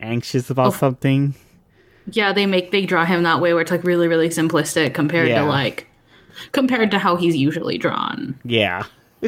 [0.00, 0.70] anxious about Oh.
[0.76, 1.34] something.
[2.10, 5.28] Yeah, they make they draw him that way where it's like really really simplistic compared
[5.28, 5.42] Yeah.
[5.42, 5.86] to like
[6.52, 8.38] compared to how he's usually drawn.
[8.44, 8.84] Yeah,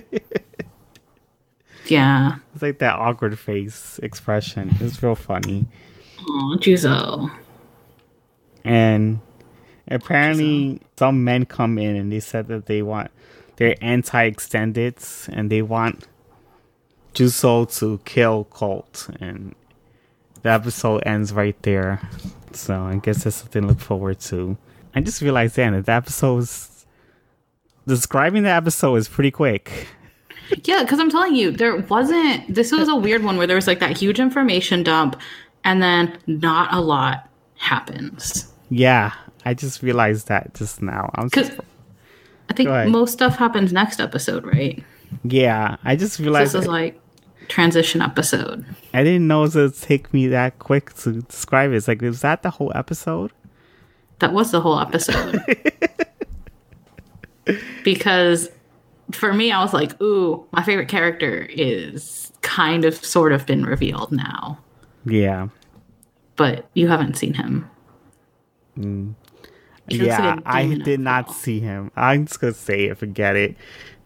[1.87, 2.37] Yeah.
[2.53, 4.75] it's like that awkward face expression.
[4.81, 5.67] It's real funny.
[6.21, 7.31] Oh, Juzo.
[8.65, 9.21] And
[9.89, 13.11] apparently, some men come in and they said that they want
[13.57, 16.07] they're anti-extendeds and they want
[17.15, 19.09] Juzo to kill Colt.
[19.21, 19.55] And
[20.43, 22.01] the episode ends right there.
[22.53, 24.57] So I guess that's something to look forward to.
[24.95, 26.76] I just realized then that the episode was
[27.87, 29.89] describing the episode is pretty quick.
[30.65, 32.55] Yeah, because I'm telling you, there wasn't.
[32.55, 35.17] This was a weird one where there was like that huge information dump,
[35.65, 38.53] and then not a lot happens.
[38.71, 39.13] Yeah,
[39.45, 41.11] I just realized that just now.
[41.15, 41.51] I'm Because
[42.49, 44.83] I think most stuff happens next episode, right?
[45.25, 47.01] yeah, I just realized This is like
[47.49, 48.65] transition episode.
[48.95, 51.77] I didn't know it would take me that quick to describe it.
[51.77, 53.33] It's like, is that the whole episode?
[54.21, 55.41] That was the whole episode.
[57.85, 58.49] because
[59.13, 63.65] for me, I was like, ooh, my favorite character is kind of sort of been
[63.65, 64.59] revealed now.
[65.05, 65.49] Yeah.
[66.37, 67.69] But you haven't seen him.
[68.79, 69.15] Mm.
[69.89, 71.91] Looks Yeah, like I did not see him.
[71.97, 73.57] I'm just gonna say it, forget it.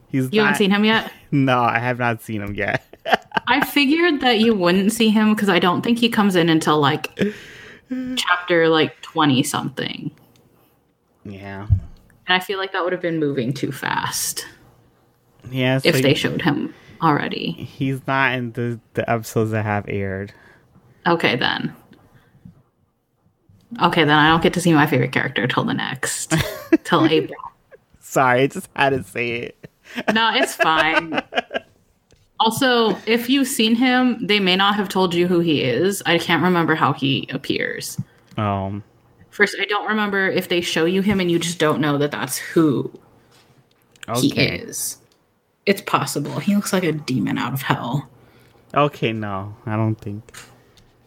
[0.09, 1.13] He's You not, haven't seen him yet?
[1.33, 2.85] No, I have not seen him yet.
[3.47, 6.79] I figured that you wouldn't see him because I don't think he comes in until
[6.81, 7.19] like
[8.17, 10.11] chapter like 20 something.
[11.25, 11.67] yeah.
[12.31, 14.47] And I feel like that would have been moving too fast
[15.51, 17.51] Yeah, if they showed him already.
[17.51, 20.33] he's not in the, the episodes that have aired.
[21.09, 21.75] Okay, then.
[23.83, 26.33] Okay, then I don't get to see my favorite character till the next,
[26.85, 27.37] till April.
[27.99, 29.69] Sorry, I just had to say it.
[30.15, 31.21] No, it's fine.
[32.39, 36.01] Also, if you've seen him, they may not have told you who he is.
[36.07, 38.01] I can't remember how he appears.
[38.37, 38.85] Um
[39.41, 42.11] First, I don't remember if they show you him and you just don't know that
[42.11, 42.93] that's who
[44.17, 44.99] he is.
[45.65, 46.41] It's possible.
[46.41, 48.07] He looks like a demon out of hell.
[48.75, 49.57] Okay, no.
[49.65, 50.31] I don't think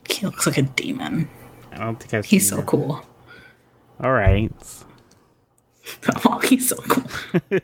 [0.09, 1.29] He looks like a demon.
[1.73, 3.05] I don't think I've He's so cool.
[4.03, 4.51] Alright.
[6.25, 7.03] Oh, he's so cool.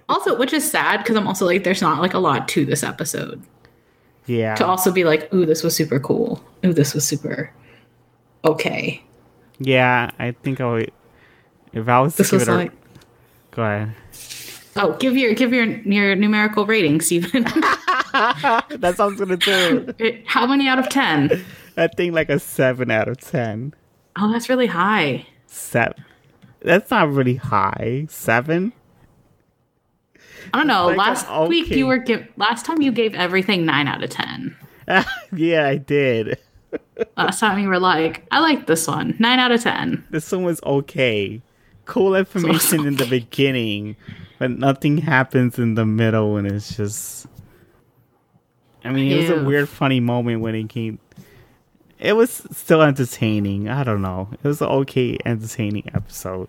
[0.09, 2.83] also, which is sad because I'm also like, there's not like a lot to this
[2.83, 3.41] episode.
[4.27, 4.53] Yeah.
[4.55, 6.43] To also be like, ooh, this was super cool.
[6.63, 7.51] Ooh, this was super
[8.43, 9.01] okay.
[9.59, 10.91] Yeah, I think I would
[11.73, 12.71] if I was to This give was it a like,
[13.51, 13.93] go ahead.
[14.75, 17.43] oh, give your give your your numerical rating, Steven.
[17.43, 19.93] That's what I was gonna do.
[20.25, 21.43] How many out of ten?
[21.77, 23.73] I think like a seven out of ten.
[24.15, 25.25] Oh, that's really high.
[25.47, 26.03] Seven.
[26.61, 28.07] That's not really high.
[28.09, 28.73] Seven.
[30.53, 30.87] I don't know.
[30.87, 31.47] Like, last okay.
[31.47, 34.55] week you were give last time you gave everything nine out of ten.
[35.35, 36.37] yeah, I did.
[37.17, 39.15] Last time we were like, I like this one.
[39.19, 40.05] Nine out of ten.
[40.09, 41.41] This one was okay.
[41.85, 43.95] Cool information in the beginning,
[44.37, 47.27] but nothing happens in the middle, and it's just.
[48.83, 50.99] I mean, it was a weird, funny moment when it came.
[51.97, 53.67] It was still entertaining.
[53.69, 54.29] I don't know.
[54.31, 56.47] It was an okay, entertaining episode.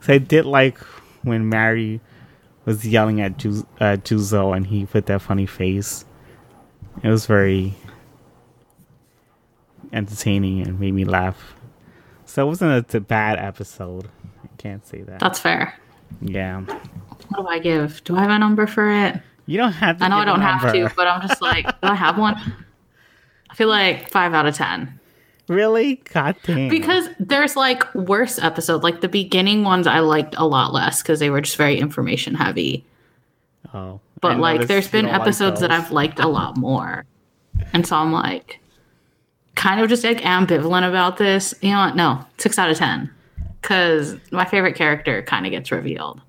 [0.00, 0.78] So I did like
[1.22, 2.00] when Mary
[2.64, 6.04] was yelling at Ju- uh, Juzo and he put that funny face.
[7.02, 7.74] It was very
[9.94, 11.54] entertaining and made me laugh.
[12.26, 14.08] So it wasn't a, a bad episode.
[14.42, 15.20] I can't say that.
[15.20, 15.74] That's fair.
[16.20, 16.60] yeah.
[17.28, 18.02] What do I give?
[18.04, 19.20] Do I have a number for it?
[19.46, 20.04] You don't have to.
[20.04, 22.36] I know I don't have to, but I'm just like, do I have one?
[23.50, 24.98] I feel like five out of ten.
[25.48, 25.96] Really?
[26.12, 26.68] God damn.
[26.70, 28.82] Because there's like worse episodes.
[28.82, 32.34] Like the beginning ones I liked a lot less because they were just very information
[32.34, 32.84] heavy.
[33.74, 35.70] oh, But like there's been don't like episodes that.
[35.70, 37.04] I've liked a lot more.
[37.72, 38.60] And so I'm like
[39.54, 41.54] kind of just like ambivalent about this.
[41.60, 41.96] You know what?
[41.96, 43.10] No, six out of ten.
[43.62, 46.20] Cause my favorite character kind of gets revealed.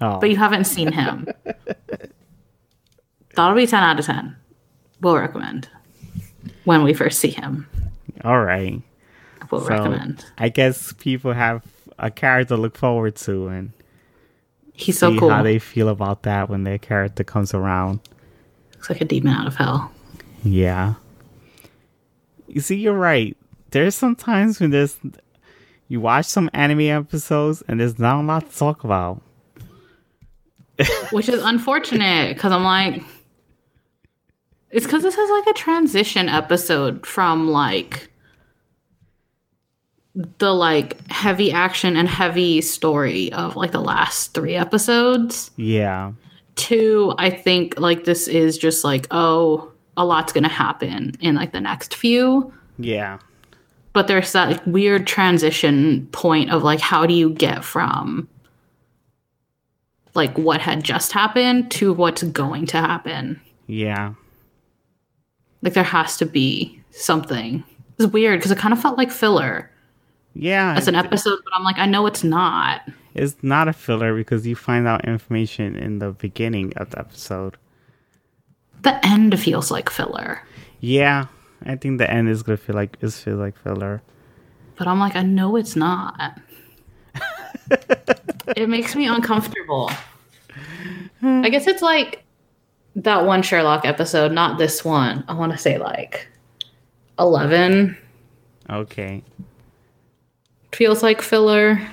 [0.00, 1.26] Oh, But you haven't seen him.
[3.34, 4.36] That'll be ten out of ten.
[5.00, 5.68] We'll recommend.
[6.64, 7.66] When we first see him.
[8.24, 8.80] all right.
[9.50, 10.24] We'll So recommend.
[10.38, 11.62] I guess people have
[11.98, 13.72] a character to look forward to and
[14.72, 15.28] He's so see cool.
[15.30, 18.00] how they feel about that when their character comes around.
[18.74, 19.92] Looks like a demon out of hell.
[20.42, 20.94] Yeah.
[22.50, 23.36] You see, you're right.
[23.70, 24.98] There's sometimes when there's
[25.88, 29.22] you watch some anime episodes and there's not a lot to talk about.
[31.12, 33.02] which is unfortunate because I'm like,
[34.70, 38.08] it's because this is like a transition episode from like
[40.38, 46.12] the like heavy action and heavy story of like the last three episodes Yeah.
[46.56, 49.69] to I think like this is just like oh
[50.00, 53.18] a lot's gonna happen in like the next few Yeah.
[53.92, 58.28] but there's that like, weird transition point of like how do you get from
[60.14, 64.14] like what had just happened to what's going to happen Yeah.
[65.62, 67.62] like there has to be something
[67.98, 69.70] it's weird because it kind of felt like filler
[70.34, 70.74] Yeah.
[70.76, 72.82] as an episode but i'm like i know it's not
[73.14, 77.56] It's not a filler because you find out information in the beginning of the episode.
[78.82, 80.42] The end feels like filler
[80.80, 81.26] Yeah,
[81.64, 84.02] I think the end is gonna feel like is feel like filler.
[84.76, 86.38] but i'm like i know it's not
[88.56, 89.90] it makes me uncomfortable
[91.22, 92.24] I guess it's like
[92.96, 95.22] that one Sherlock episode, not this one.
[95.28, 96.28] I want to say like
[97.18, 97.94] 11
[98.70, 99.22] Okay.
[100.72, 101.86] feels like filler.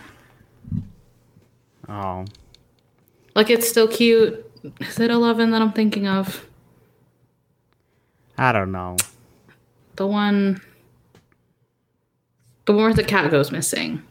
[1.90, 2.24] Oh.
[3.36, 4.50] Like it's still cute.
[4.80, 6.47] Is it 11 that I'm thinking of?
[8.38, 8.98] I don't know.
[9.96, 10.62] The one
[12.66, 14.04] the one where the cat goes missing.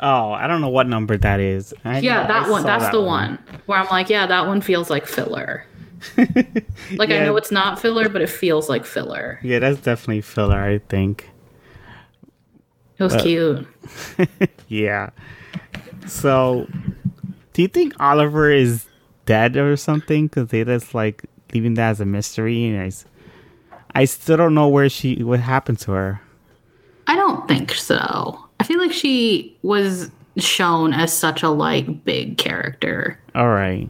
[0.00, 1.72] Oh, I don't know what number that is.
[1.84, 2.64] I Yeah, know- that I one.
[2.64, 3.38] That's that the one.
[3.66, 5.66] where I'm like, yeah, that one feels like filler.
[6.96, 9.38] Like I know it's not filler, but it feels like filler.
[9.42, 11.30] Yeah, that's definitely filler, I think.
[12.98, 13.66] It was Uh, cute.
[14.68, 15.10] Yeah.
[16.06, 16.68] So,
[17.54, 18.86] do you think Oliver is
[19.26, 20.26] dead or something?
[20.26, 21.24] Because they just like
[21.54, 22.90] leaving that as a mystery, and I,
[23.94, 26.20] I still don't know where she, what happened to her.
[27.06, 28.38] I don't think so.
[28.60, 33.18] I feel like she was shown as such a like big character.
[33.34, 33.88] All right.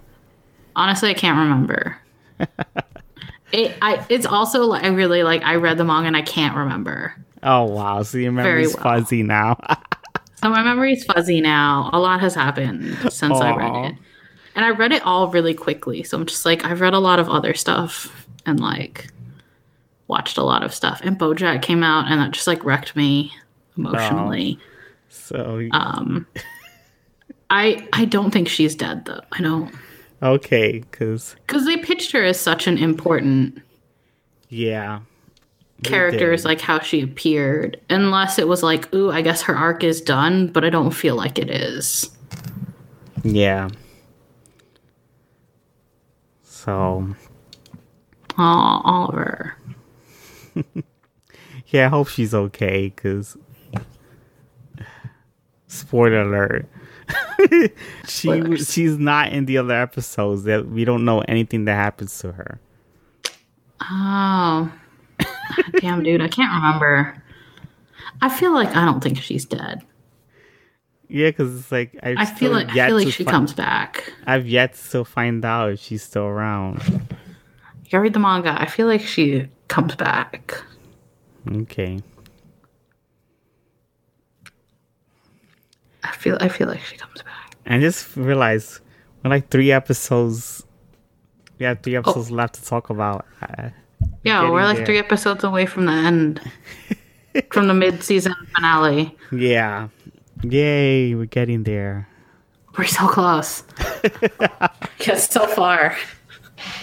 [0.77, 1.97] Honestly, I can't remember.
[3.53, 6.57] it I it's also like I really like I read the manga and I can't
[6.57, 7.15] remember.
[7.45, 8.03] Oh wow!
[8.03, 8.83] So your memory's well.
[8.83, 9.57] fuzzy now.
[10.45, 11.89] So my memory's fuzzy now.
[11.95, 13.95] A lot has happened since I read it.
[14.55, 16.03] And I read it all really quickly.
[16.03, 19.07] So I'm just like I've read a lot of other stuff and like
[20.09, 21.01] watched a lot of stuff.
[21.03, 23.33] And Bojack came out and that just like wrecked me
[23.77, 24.59] emotionally.
[25.09, 26.27] so Um
[27.51, 29.21] I I don't think she's dead though.
[29.33, 29.73] I don't
[30.23, 33.61] okay, because because they pitched her as such an important
[34.49, 35.01] yeah,
[35.83, 36.35] they character, did.
[36.35, 37.81] is like how she appeared.
[37.91, 41.17] Unless it was like, ooh, I guess her arc is done, but I don't feel
[41.17, 42.11] like it is.
[43.25, 43.69] yeah.
[46.43, 47.15] So
[48.37, 49.57] Aw, Oliver.
[51.69, 52.93] yeah, I hope she's okay.
[52.95, 53.37] Because
[55.67, 56.67] spoiler alert.
[58.09, 58.73] she Spoilers.
[58.73, 62.61] she's not in the other episodes that we don't know anything that happens to her.
[63.83, 64.73] Oh.
[65.81, 67.23] Damn, dude, I can't remember.
[68.23, 69.83] I feel like I don't think she's dead.
[71.09, 74.11] Yeah, because it's like I've I feel like I feel like she fi- comes back.
[74.27, 76.83] I've yet to find out if she's still around.
[76.89, 78.57] You gotta read the manga.
[78.59, 80.55] I feel like she comes back.
[81.51, 82.01] Okay.
[86.03, 87.57] I feel I feel like she comes back.
[87.67, 88.81] I just realized
[89.23, 90.63] we're like three episodes.
[91.59, 93.25] We have three episodes left to talk about.
[93.43, 93.71] Uh,
[94.23, 94.87] Yeah, we're like there.
[94.87, 96.41] three episodes away from the end.
[97.51, 99.17] from the mid season finale.
[99.33, 99.89] yeah.
[100.43, 102.07] Yay, we're getting there.
[102.77, 103.63] We're so close.
[105.07, 105.97] yes, so far.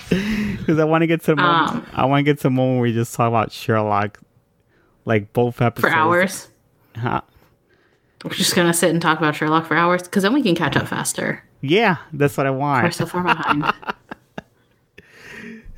[0.57, 1.39] Because I want to get some.
[1.39, 4.19] Um, I want to get some moment where we just talk about Sherlock,
[5.05, 6.49] like both episodes For hours.
[6.95, 7.21] Huh?
[8.23, 10.77] We're just gonna sit and talk about Sherlock for hours because then we can catch
[10.77, 11.43] up faster.
[11.61, 12.83] Yeah, that's what I want.
[12.83, 13.63] We're so far behind.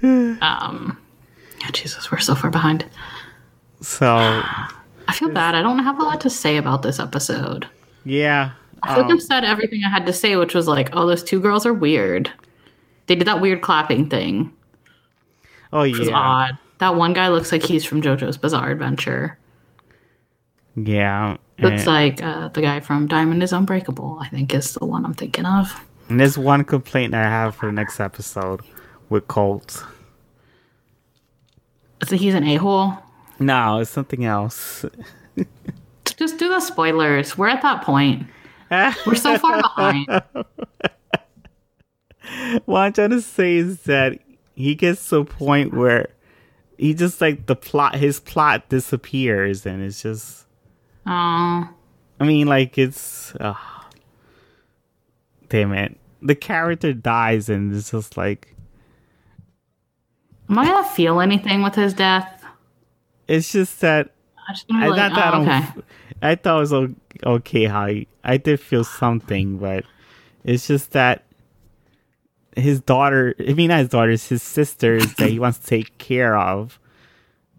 [0.41, 0.97] um,
[1.61, 2.85] yeah, Jesus, we're so far behind.
[3.81, 5.55] So I feel bad.
[5.55, 7.67] I don't have a lot to say about this episode.
[8.03, 8.51] yeah,
[8.81, 11.07] I feel like um, I've said everything I had to say, which was like, oh,
[11.07, 12.29] those two girls are weird.
[13.13, 14.51] They did that weird clapping thing.
[15.71, 16.57] oh yeah, odd.
[16.79, 19.37] That one guy looks like he's from JoJo's Bizarre Adventure.
[20.75, 21.37] yeah.
[21.59, 25.13] Looks like uh, the guy from Diamond is Unbreakable, I think is the one I'm
[25.13, 25.79] thinking of.
[26.09, 28.61] and there's one complaint I have for the next episode
[29.09, 29.85] with Colt.
[32.03, 32.97] So he's an a hole.
[33.37, 34.85] No, it's something else.
[36.05, 37.37] Just do the spoilers.
[37.37, 38.25] We're at that point.
[39.05, 40.07] We're so far behind.
[42.65, 44.19] what I'm trying to say is that
[44.55, 46.09] he gets to a point where
[46.77, 50.45] he just like the plot, his plot disappears, and it's just.
[51.05, 51.69] Oh,
[52.19, 53.35] I mean, like it's.
[53.35, 53.53] Uh,
[55.49, 55.97] damn it!
[56.21, 58.55] The character dies, and it's just like
[60.49, 62.43] am I gonna feel anything with his death?
[63.27, 64.11] it's just that
[64.47, 65.81] I'm just I like, thought that oh, I okay.
[66.21, 66.91] I thought it was
[67.25, 69.85] okay how he, I did feel something, but
[70.43, 71.23] it's just that
[72.55, 73.35] his daughter.
[73.47, 76.79] I mean, not his daughters, his sisters that he wants to take care of,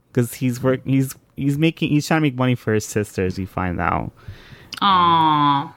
[0.08, 0.80] because he's work.
[0.84, 1.90] He's he's making.
[1.90, 3.38] He's trying to make money for his sisters.
[3.38, 4.12] We find out.
[4.80, 5.74] Aw.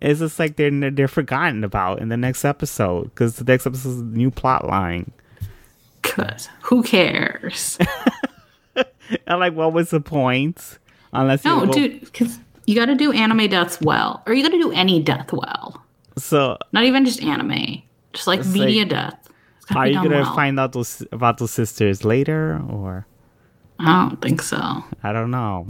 [0.00, 3.88] It's just like they're they're forgotten about in the next episode because the next episode
[3.90, 5.10] is a new plot line.
[6.02, 7.78] Cause who cares?
[9.26, 10.78] I'm like, what was the point?
[11.12, 14.42] Unless you No, go- dude, because you got to do anime deaths well, or you
[14.42, 15.82] got to do any death well.
[16.18, 17.82] So Not even just anime,
[18.16, 19.28] just like It's media like- death.
[19.74, 20.34] Are you gonna well.
[20.34, 23.04] find out those about those sisters later, or
[23.80, 24.84] I don't think so.
[25.02, 25.66] I don't know.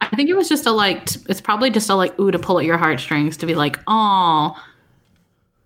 [0.00, 1.04] I think it was just a like.
[1.06, 3.76] t- It's probably just a like ooh to pull at your heartstrings to be like,
[3.88, 4.56] oh,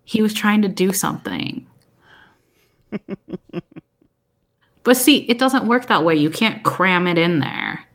[0.03, 1.67] he was trying to do something.
[4.83, 6.15] but see, it doesn't work that way.
[6.15, 7.85] You can't cram it in there.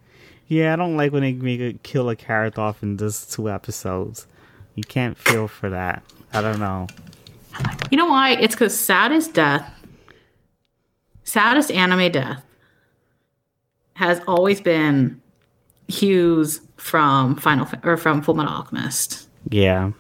[0.47, 3.49] Yeah, I don't like when they make a kill a character off in just two
[3.51, 4.27] episodes.
[4.75, 6.03] You can't feel for that.
[6.33, 6.87] I don't know.
[7.91, 8.33] You know why?
[8.33, 9.69] It's because saddest death,
[11.25, 12.43] saddest anime death,
[13.95, 15.21] has always been
[15.89, 19.91] Hughes from Final or from Full Metal Alchemist, Yeah.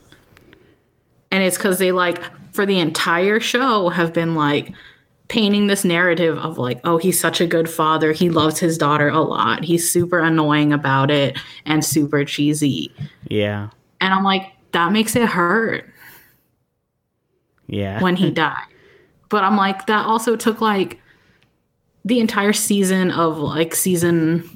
[1.31, 2.19] and it's because they like
[2.55, 4.73] for the entire show have been like
[5.29, 8.11] painting this narrative of like, oh, he's such a good father.
[8.13, 9.63] He loves his daughter a lot.
[9.63, 12.93] He's super annoying about it and super cheesy.
[13.29, 13.69] Yeah.
[14.01, 15.89] And I'm like, that makes it hurt.
[17.71, 18.03] Yeah.
[18.03, 18.67] when he died.
[19.29, 21.01] But I'm like, that also took like
[22.05, 24.49] the entire season of like season.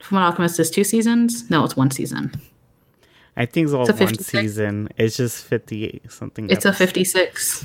[0.00, 1.48] From Alchemist is two seasons?
[1.50, 2.32] No, it's one season.
[3.36, 4.88] I think it's all It's one season.
[4.96, 6.50] It's just 50 something.
[6.50, 7.64] It's a 56.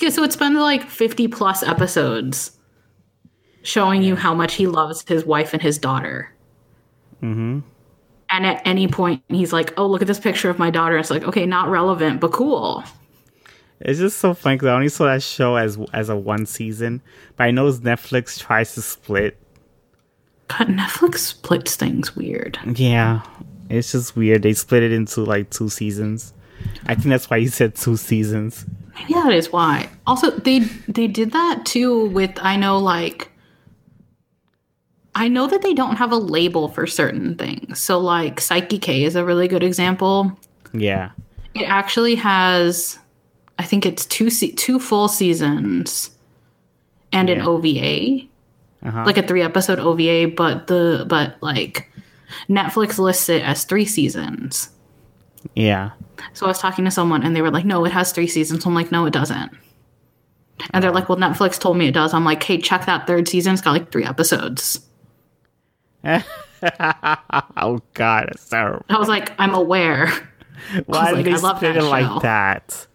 [0.00, 2.52] Yeah, so it's been like 50 plus episodes
[3.62, 6.32] showing you how much he loves his wife and his daughter.
[7.22, 7.60] Mm-hmm.
[8.30, 10.96] And at any point, he's like, oh, look at this picture of my daughter.
[10.96, 12.84] It's like, okay, not relevant, but cool.
[13.80, 17.00] It's just so funny because I only saw that show as as a one season,
[17.36, 19.38] but I know Netflix tries to split.
[20.48, 22.58] But Netflix splits things weird.
[22.74, 23.22] Yeah,
[23.70, 24.42] it's just weird.
[24.42, 26.34] They split it into like two seasons.
[26.86, 28.66] I think that's why you said two seasons.
[28.94, 29.88] Maybe that is why.
[30.06, 30.58] Also, they
[30.88, 33.30] they did that too with I know like
[35.14, 37.80] I know that they don't have a label for certain things.
[37.80, 40.38] So like Saiki K is a really good example.
[40.72, 41.10] Yeah,
[41.54, 42.99] It actually has
[43.60, 46.10] I think it's two se- two full seasons
[47.12, 48.22] and an OVA.
[48.82, 49.02] uh-huh.
[49.04, 51.92] Like a 3 episode OVA, but the but like
[52.48, 54.70] Netflix lists it as 3 seasons.
[55.54, 55.90] yeah,
[56.32, 58.64] So I was talking to someone and they were like, no, it has three seasons.
[58.64, 59.52] I'm like, no, it doesn't.
[60.70, 62.12] And they're like, well, Netflix told me it does.
[62.14, 63.52] I'm like, hey, check that third season.
[63.54, 64.80] It's got like three episodes.
[66.04, 68.84] oh god, that's terrible.
[68.88, 70.08] I was like, I'm aware.
[70.86, 72.86] Why like, did I they love split that it like that?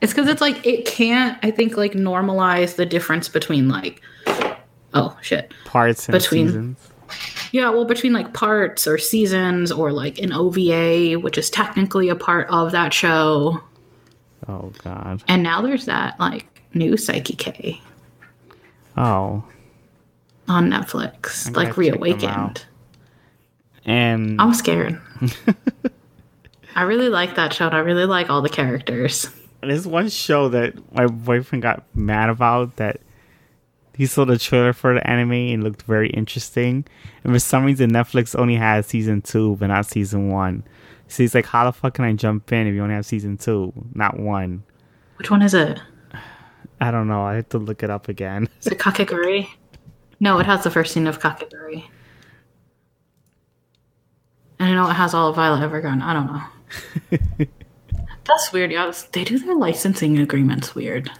[0.00, 4.00] It's because it's like, it can't, I think, like normalize the difference between like,
[4.94, 5.52] oh shit.
[5.64, 6.78] Parts and Between- seasons.
[7.50, 12.14] Yeah, well, between like parts or seasons or like an OVA, which is technically a
[12.14, 13.60] part of that show.
[14.46, 15.22] Oh god.
[15.26, 17.80] And now there's that like new Saiki K
[18.98, 19.42] Oh,
[20.48, 22.64] on Netflix, like gotta check them reawakened.
[23.86, 25.00] and I'm scared.
[26.76, 27.66] I really like that show.
[27.66, 29.30] and I really like all the characters.
[29.60, 33.00] There's one show that my boyfriend got mad about that
[33.98, 36.86] he saw the trailer for the anime and looked very interesting.
[37.24, 40.62] And for some reason, Netflix only has season two, but not season one.
[41.08, 43.36] So he's like, How the fuck can I jump in if you only have season
[43.36, 44.62] two, not one?
[45.16, 45.80] Which one is it?
[46.80, 47.22] I don't know.
[47.22, 48.48] I have to look it up again.
[48.60, 49.48] Is it Kakegurui?
[50.20, 51.84] No, it has the first scene of Kakegurui.
[54.60, 56.02] And I know it has all of Violet Evergarden.
[56.02, 56.26] I don't
[57.40, 57.46] know.
[58.28, 58.70] That's weird.
[58.70, 61.10] Yeah, they do their licensing agreements weird.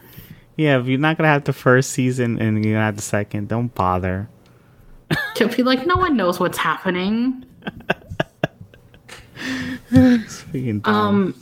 [0.56, 3.48] yeah, if you're not gonna have the first season and you're gonna have the second,
[3.48, 4.28] don't bother.
[5.36, 7.44] To be like, no one knows what's happening.
[9.90, 10.94] Freaking dumb.
[10.94, 11.34] Um,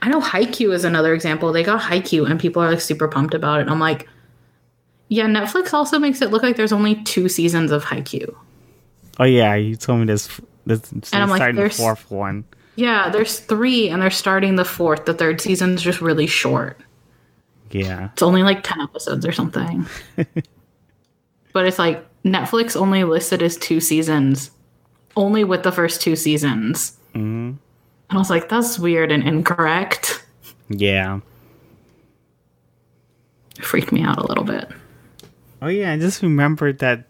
[0.00, 1.52] I know Haikyuu is another example.
[1.52, 3.68] They got Haikyuu and people are like super pumped about it.
[3.68, 4.08] I'm like,
[5.08, 8.34] yeah, Netflix also makes it look like there's only two seasons of Haikyuu.
[9.20, 10.40] oh yeah, you told me this.
[10.64, 10.80] This
[11.12, 12.44] I'm like, starting the fourth one.
[12.76, 15.04] Yeah, there's three and they're starting the fourth.
[15.04, 16.80] The third season's just really short.
[17.70, 19.86] Yeah, It's only like 10 episodes or something.
[21.52, 24.50] but it's like Netflix only listed as two seasons,
[25.16, 26.98] only with the first two seasons.
[27.14, 27.58] hmm And
[28.10, 30.24] I was like, that's weird and incorrect.
[30.68, 31.20] yeah.
[33.58, 34.68] It freaked me out a little bit.
[35.60, 37.04] Oh yeah, I just remembered that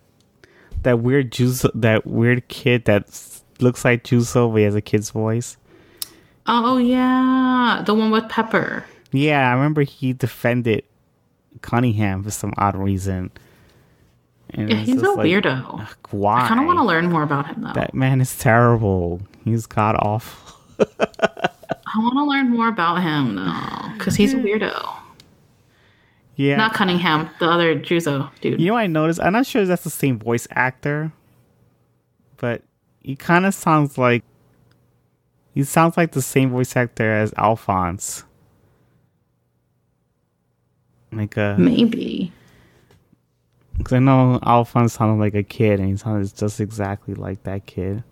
[0.82, 3.32] that weird Juzo, that weird kid that s-
[3.62, 5.56] looks like Juzo, but he has a kid's voice.
[6.46, 7.82] Oh, oh, yeah.
[7.86, 8.84] The one with Pepper.
[9.12, 10.82] Yeah, I remember he defended
[11.60, 13.30] Cunningham for some odd reason.
[14.50, 15.88] And Yeah, he's a like, weirdo.
[16.10, 16.44] Why?
[16.44, 17.72] I kind of want to learn more about him, though.
[17.74, 19.20] That man is terrible.
[19.44, 20.56] He's god awful.
[20.98, 24.96] I want to learn more about him, though, because he's a weirdo.
[26.36, 26.56] Yeah.
[26.56, 28.58] Not Cunningham, the other Juzo dude.
[28.58, 29.20] you know, what I noticed.
[29.20, 31.12] I'm not sure if that's the same voice actor,
[32.38, 32.62] but
[33.03, 34.22] he kind of sounds like
[35.55, 38.24] he sounds like the same voice actor as Alphonse.
[41.12, 42.32] Like a Maybe.
[43.76, 47.66] because I know Alphonse sounded like a kid, and he sounded just exactly like that
[47.66, 48.03] kid.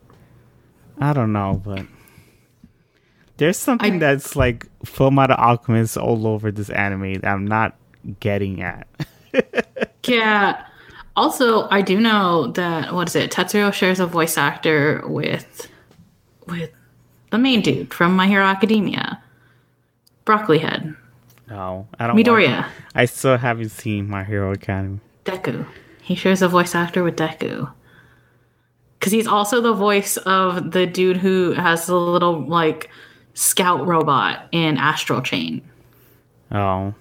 [0.98, 1.86] I don't know, but
[3.38, 7.76] There's something I- that's like Full Metal Alchemist all over this anime that I'm not
[8.20, 8.86] getting at.
[10.06, 10.64] Yeah.
[11.20, 13.30] Also, I do know that what is it?
[13.30, 15.68] Tetsuro shares a voice actor with
[16.46, 16.70] with
[17.30, 19.22] the main dude from My Hero Academia,
[20.24, 20.96] Broccoli Head,
[21.46, 22.16] No, I don't.
[22.16, 25.00] Midoriya, I still haven't seen My Hero Academy.
[25.26, 25.66] Deku.
[26.00, 27.70] He shares a voice actor with Deku.
[28.98, 32.88] Because he's also the voice of the dude who has the little like
[33.34, 35.60] scout robot in Astral Chain.
[36.50, 36.94] Oh.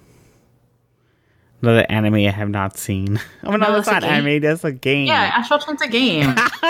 [1.62, 3.20] Another anime I have not seen.
[3.44, 4.40] Oh no, No, that's not anime.
[4.40, 5.06] That's a game.
[5.06, 6.34] Yeah, Astral Chain's a game.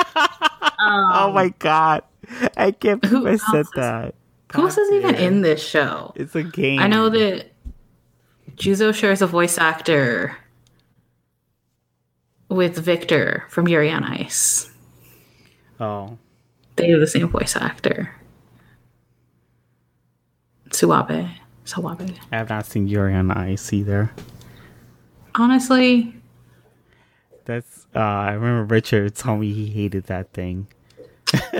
[0.80, 2.02] oh my um, god,
[2.56, 4.14] I can't believe Who I said is- that.
[4.54, 6.12] Who else is even in this show?
[6.16, 6.80] It's a game.
[6.80, 7.52] I know that
[8.56, 10.36] Juzo shares a voice actor
[12.48, 14.68] with Victor from Yuri on Ice.
[15.78, 16.18] Oh,
[16.74, 18.12] They have the same voice actor.
[20.70, 21.30] Suwabe.
[21.64, 22.16] Suwabe.
[22.32, 24.10] I have not seen Yuri on Ice either.
[25.40, 26.14] Honestly,
[27.46, 27.86] That's.
[27.96, 30.66] Uh, I remember Richard told me he hated that thing.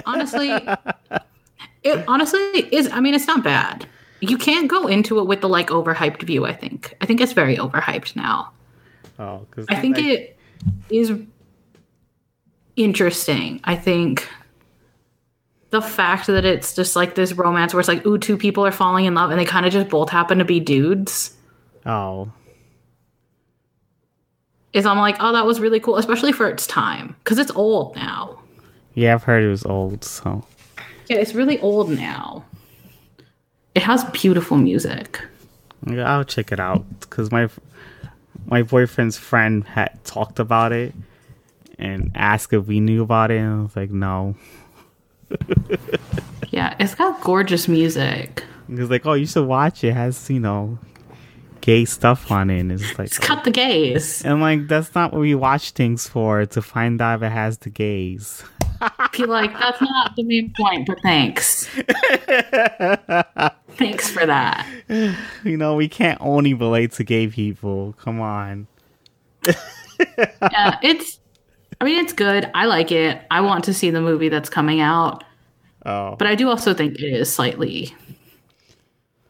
[0.05, 0.51] honestly,
[1.83, 2.91] it honestly is.
[2.93, 3.87] I mean, it's not bad.
[4.21, 6.45] You can't go into it with the like overhyped view.
[6.45, 6.95] I think.
[7.01, 8.53] I think it's very overhyped now.
[9.19, 10.37] Oh, because I think it
[10.91, 11.15] is
[12.77, 13.61] interesting.
[13.65, 14.29] I think
[15.71, 18.73] the fact that it's just like this romance where it's like, ooh, two people are
[18.73, 21.35] falling in love and they kind of just both happen to be dudes.
[21.87, 22.31] Oh,
[24.73, 27.97] Is I'm like, oh, that was really cool, especially for its time because it's old
[27.97, 28.39] now.
[28.95, 30.05] yeah, I've heard it was old.
[30.05, 30.45] So
[31.09, 32.45] Yeah, it's really old now.
[33.75, 35.21] It has beautiful music.
[35.87, 37.49] yeah, I'll check it out because my
[38.47, 40.95] my boyfriend's friend had talked about it
[41.79, 44.35] and asked if we knew about it, and I was like, no.
[46.51, 48.43] Yeah, it's got gorgeous music.
[48.67, 49.89] He was like, "Oh, you should watch it.
[49.89, 50.79] it has you know,
[51.61, 54.23] gay stuff on it." And it's like, It's cut the gays.
[54.25, 57.59] and like, that's not what we watch things for to find out if it has
[57.59, 58.43] the gays.
[59.13, 61.67] Be like, that's not the main point, but thanks.
[63.77, 64.67] thanks for that.
[65.45, 67.95] you know, we can't only relate to gay people.
[67.99, 68.67] Come on.
[69.47, 71.21] Yeah, it's.
[71.81, 72.51] I mean, it's good.
[72.55, 73.21] I like it.
[73.31, 75.25] I want to see the movie that's coming out,
[75.87, 77.95] Oh, but I do also think it is slightly.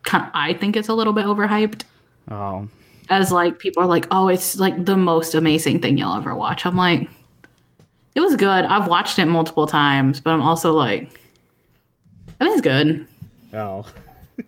[0.02, 1.82] Kind I think it's a little bit overhyped.
[2.30, 2.68] Oh,
[3.08, 6.64] As like people are like, oh, it's like the most amazing thing you'll ever watch.
[6.66, 7.08] I'm like,
[8.14, 8.64] it was good.
[8.64, 11.20] I've watched it multiple times, but I'm also like,
[12.40, 13.06] I think it's good.
[13.54, 13.86] oh.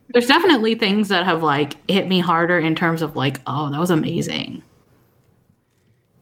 [0.09, 3.79] There's definitely things that have like hit me harder in terms of like, oh, that
[3.79, 4.63] was amazing.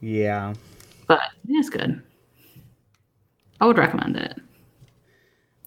[0.00, 0.54] Yeah.
[1.06, 2.00] But it's good.
[3.60, 4.40] I would recommend it.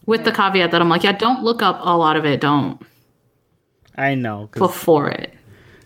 [0.06, 2.42] With the caveat that I'm like, yeah, don't look up a lot of it.
[2.42, 2.82] Don't
[3.96, 5.34] I know before it.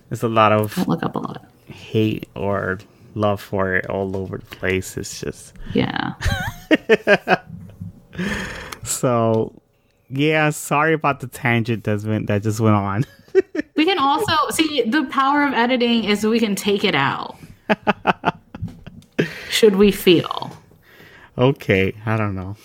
[0.09, 1.45] There's a lot of Don't look up a lot.
[1.67, 2.79] hate or
[3.15, 4.95] love for it all over the place.
[4.97, 6.13] It's just Yeah.
[8.83, 9.53] so.
[10.09, 13.05] Yeah, sorry about the tangent that's went that just went on.
[13.75, 17.37] We can also see the power of editing is we can take it out.
[19.51, 20.51] Should we feel?
[21.37, 22.55] okay, I don't know.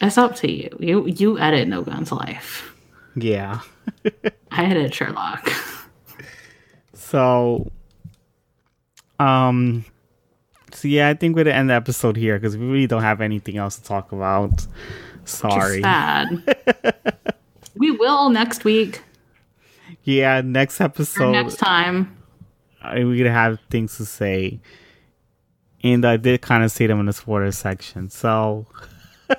[0.00, 0.76] It's up to you.
[0.80, 2.74] You you edit No Guns Life.
[3.14, 3.60] Yeah.
[4.50, 5.48] I edit Sherlock.
[7.10, 7.70] So,
[9.20, 9.84] um,
[10.72, 13.20] so yeah, I think we're gonna end the episode here because we really don't have
[13.20, 14.66] anything else to talk about.
[15.24, 15.82] Sorry.
[15.82, 16.42] Sad.
[17.76, 19.02] we will next week
[20.02, 22.16] Yeah, next or episode next time.
[22.84, 24.60] We're gonna have things to say,
[25.84, 28.10] and I did kind of say them in the spoiler section.
[28.10, 28.66] So,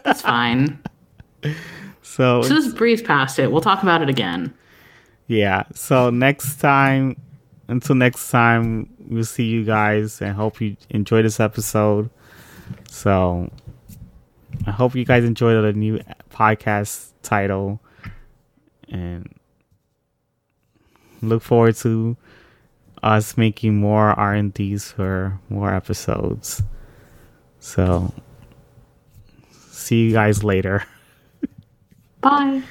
[0.03, 0.79] That's fine.
[2.01, 3.51] so So just breeze past it.
[3.51, 4.53] We'll talk about it again.
[5.27, 5.63] yeah.
[5.73, 7.15] So next time,
[7.67, 12.09] until next time, we'll see you guys, and hope you enjoy this episode.
[12.89, 13.51] So,
[14.65, 15.99] I hope you guys enjoyed the new
[16.29, 17.81] podcast title,
[18.89, 19.33] and
[21.21, 22.15] look forward to
[23.03, 26.63] us making more R and D's for more episodes.
[27.59, 28.13] So,
[29.51, 30.85] see you guys later.
[32.21, 32.63] Bye.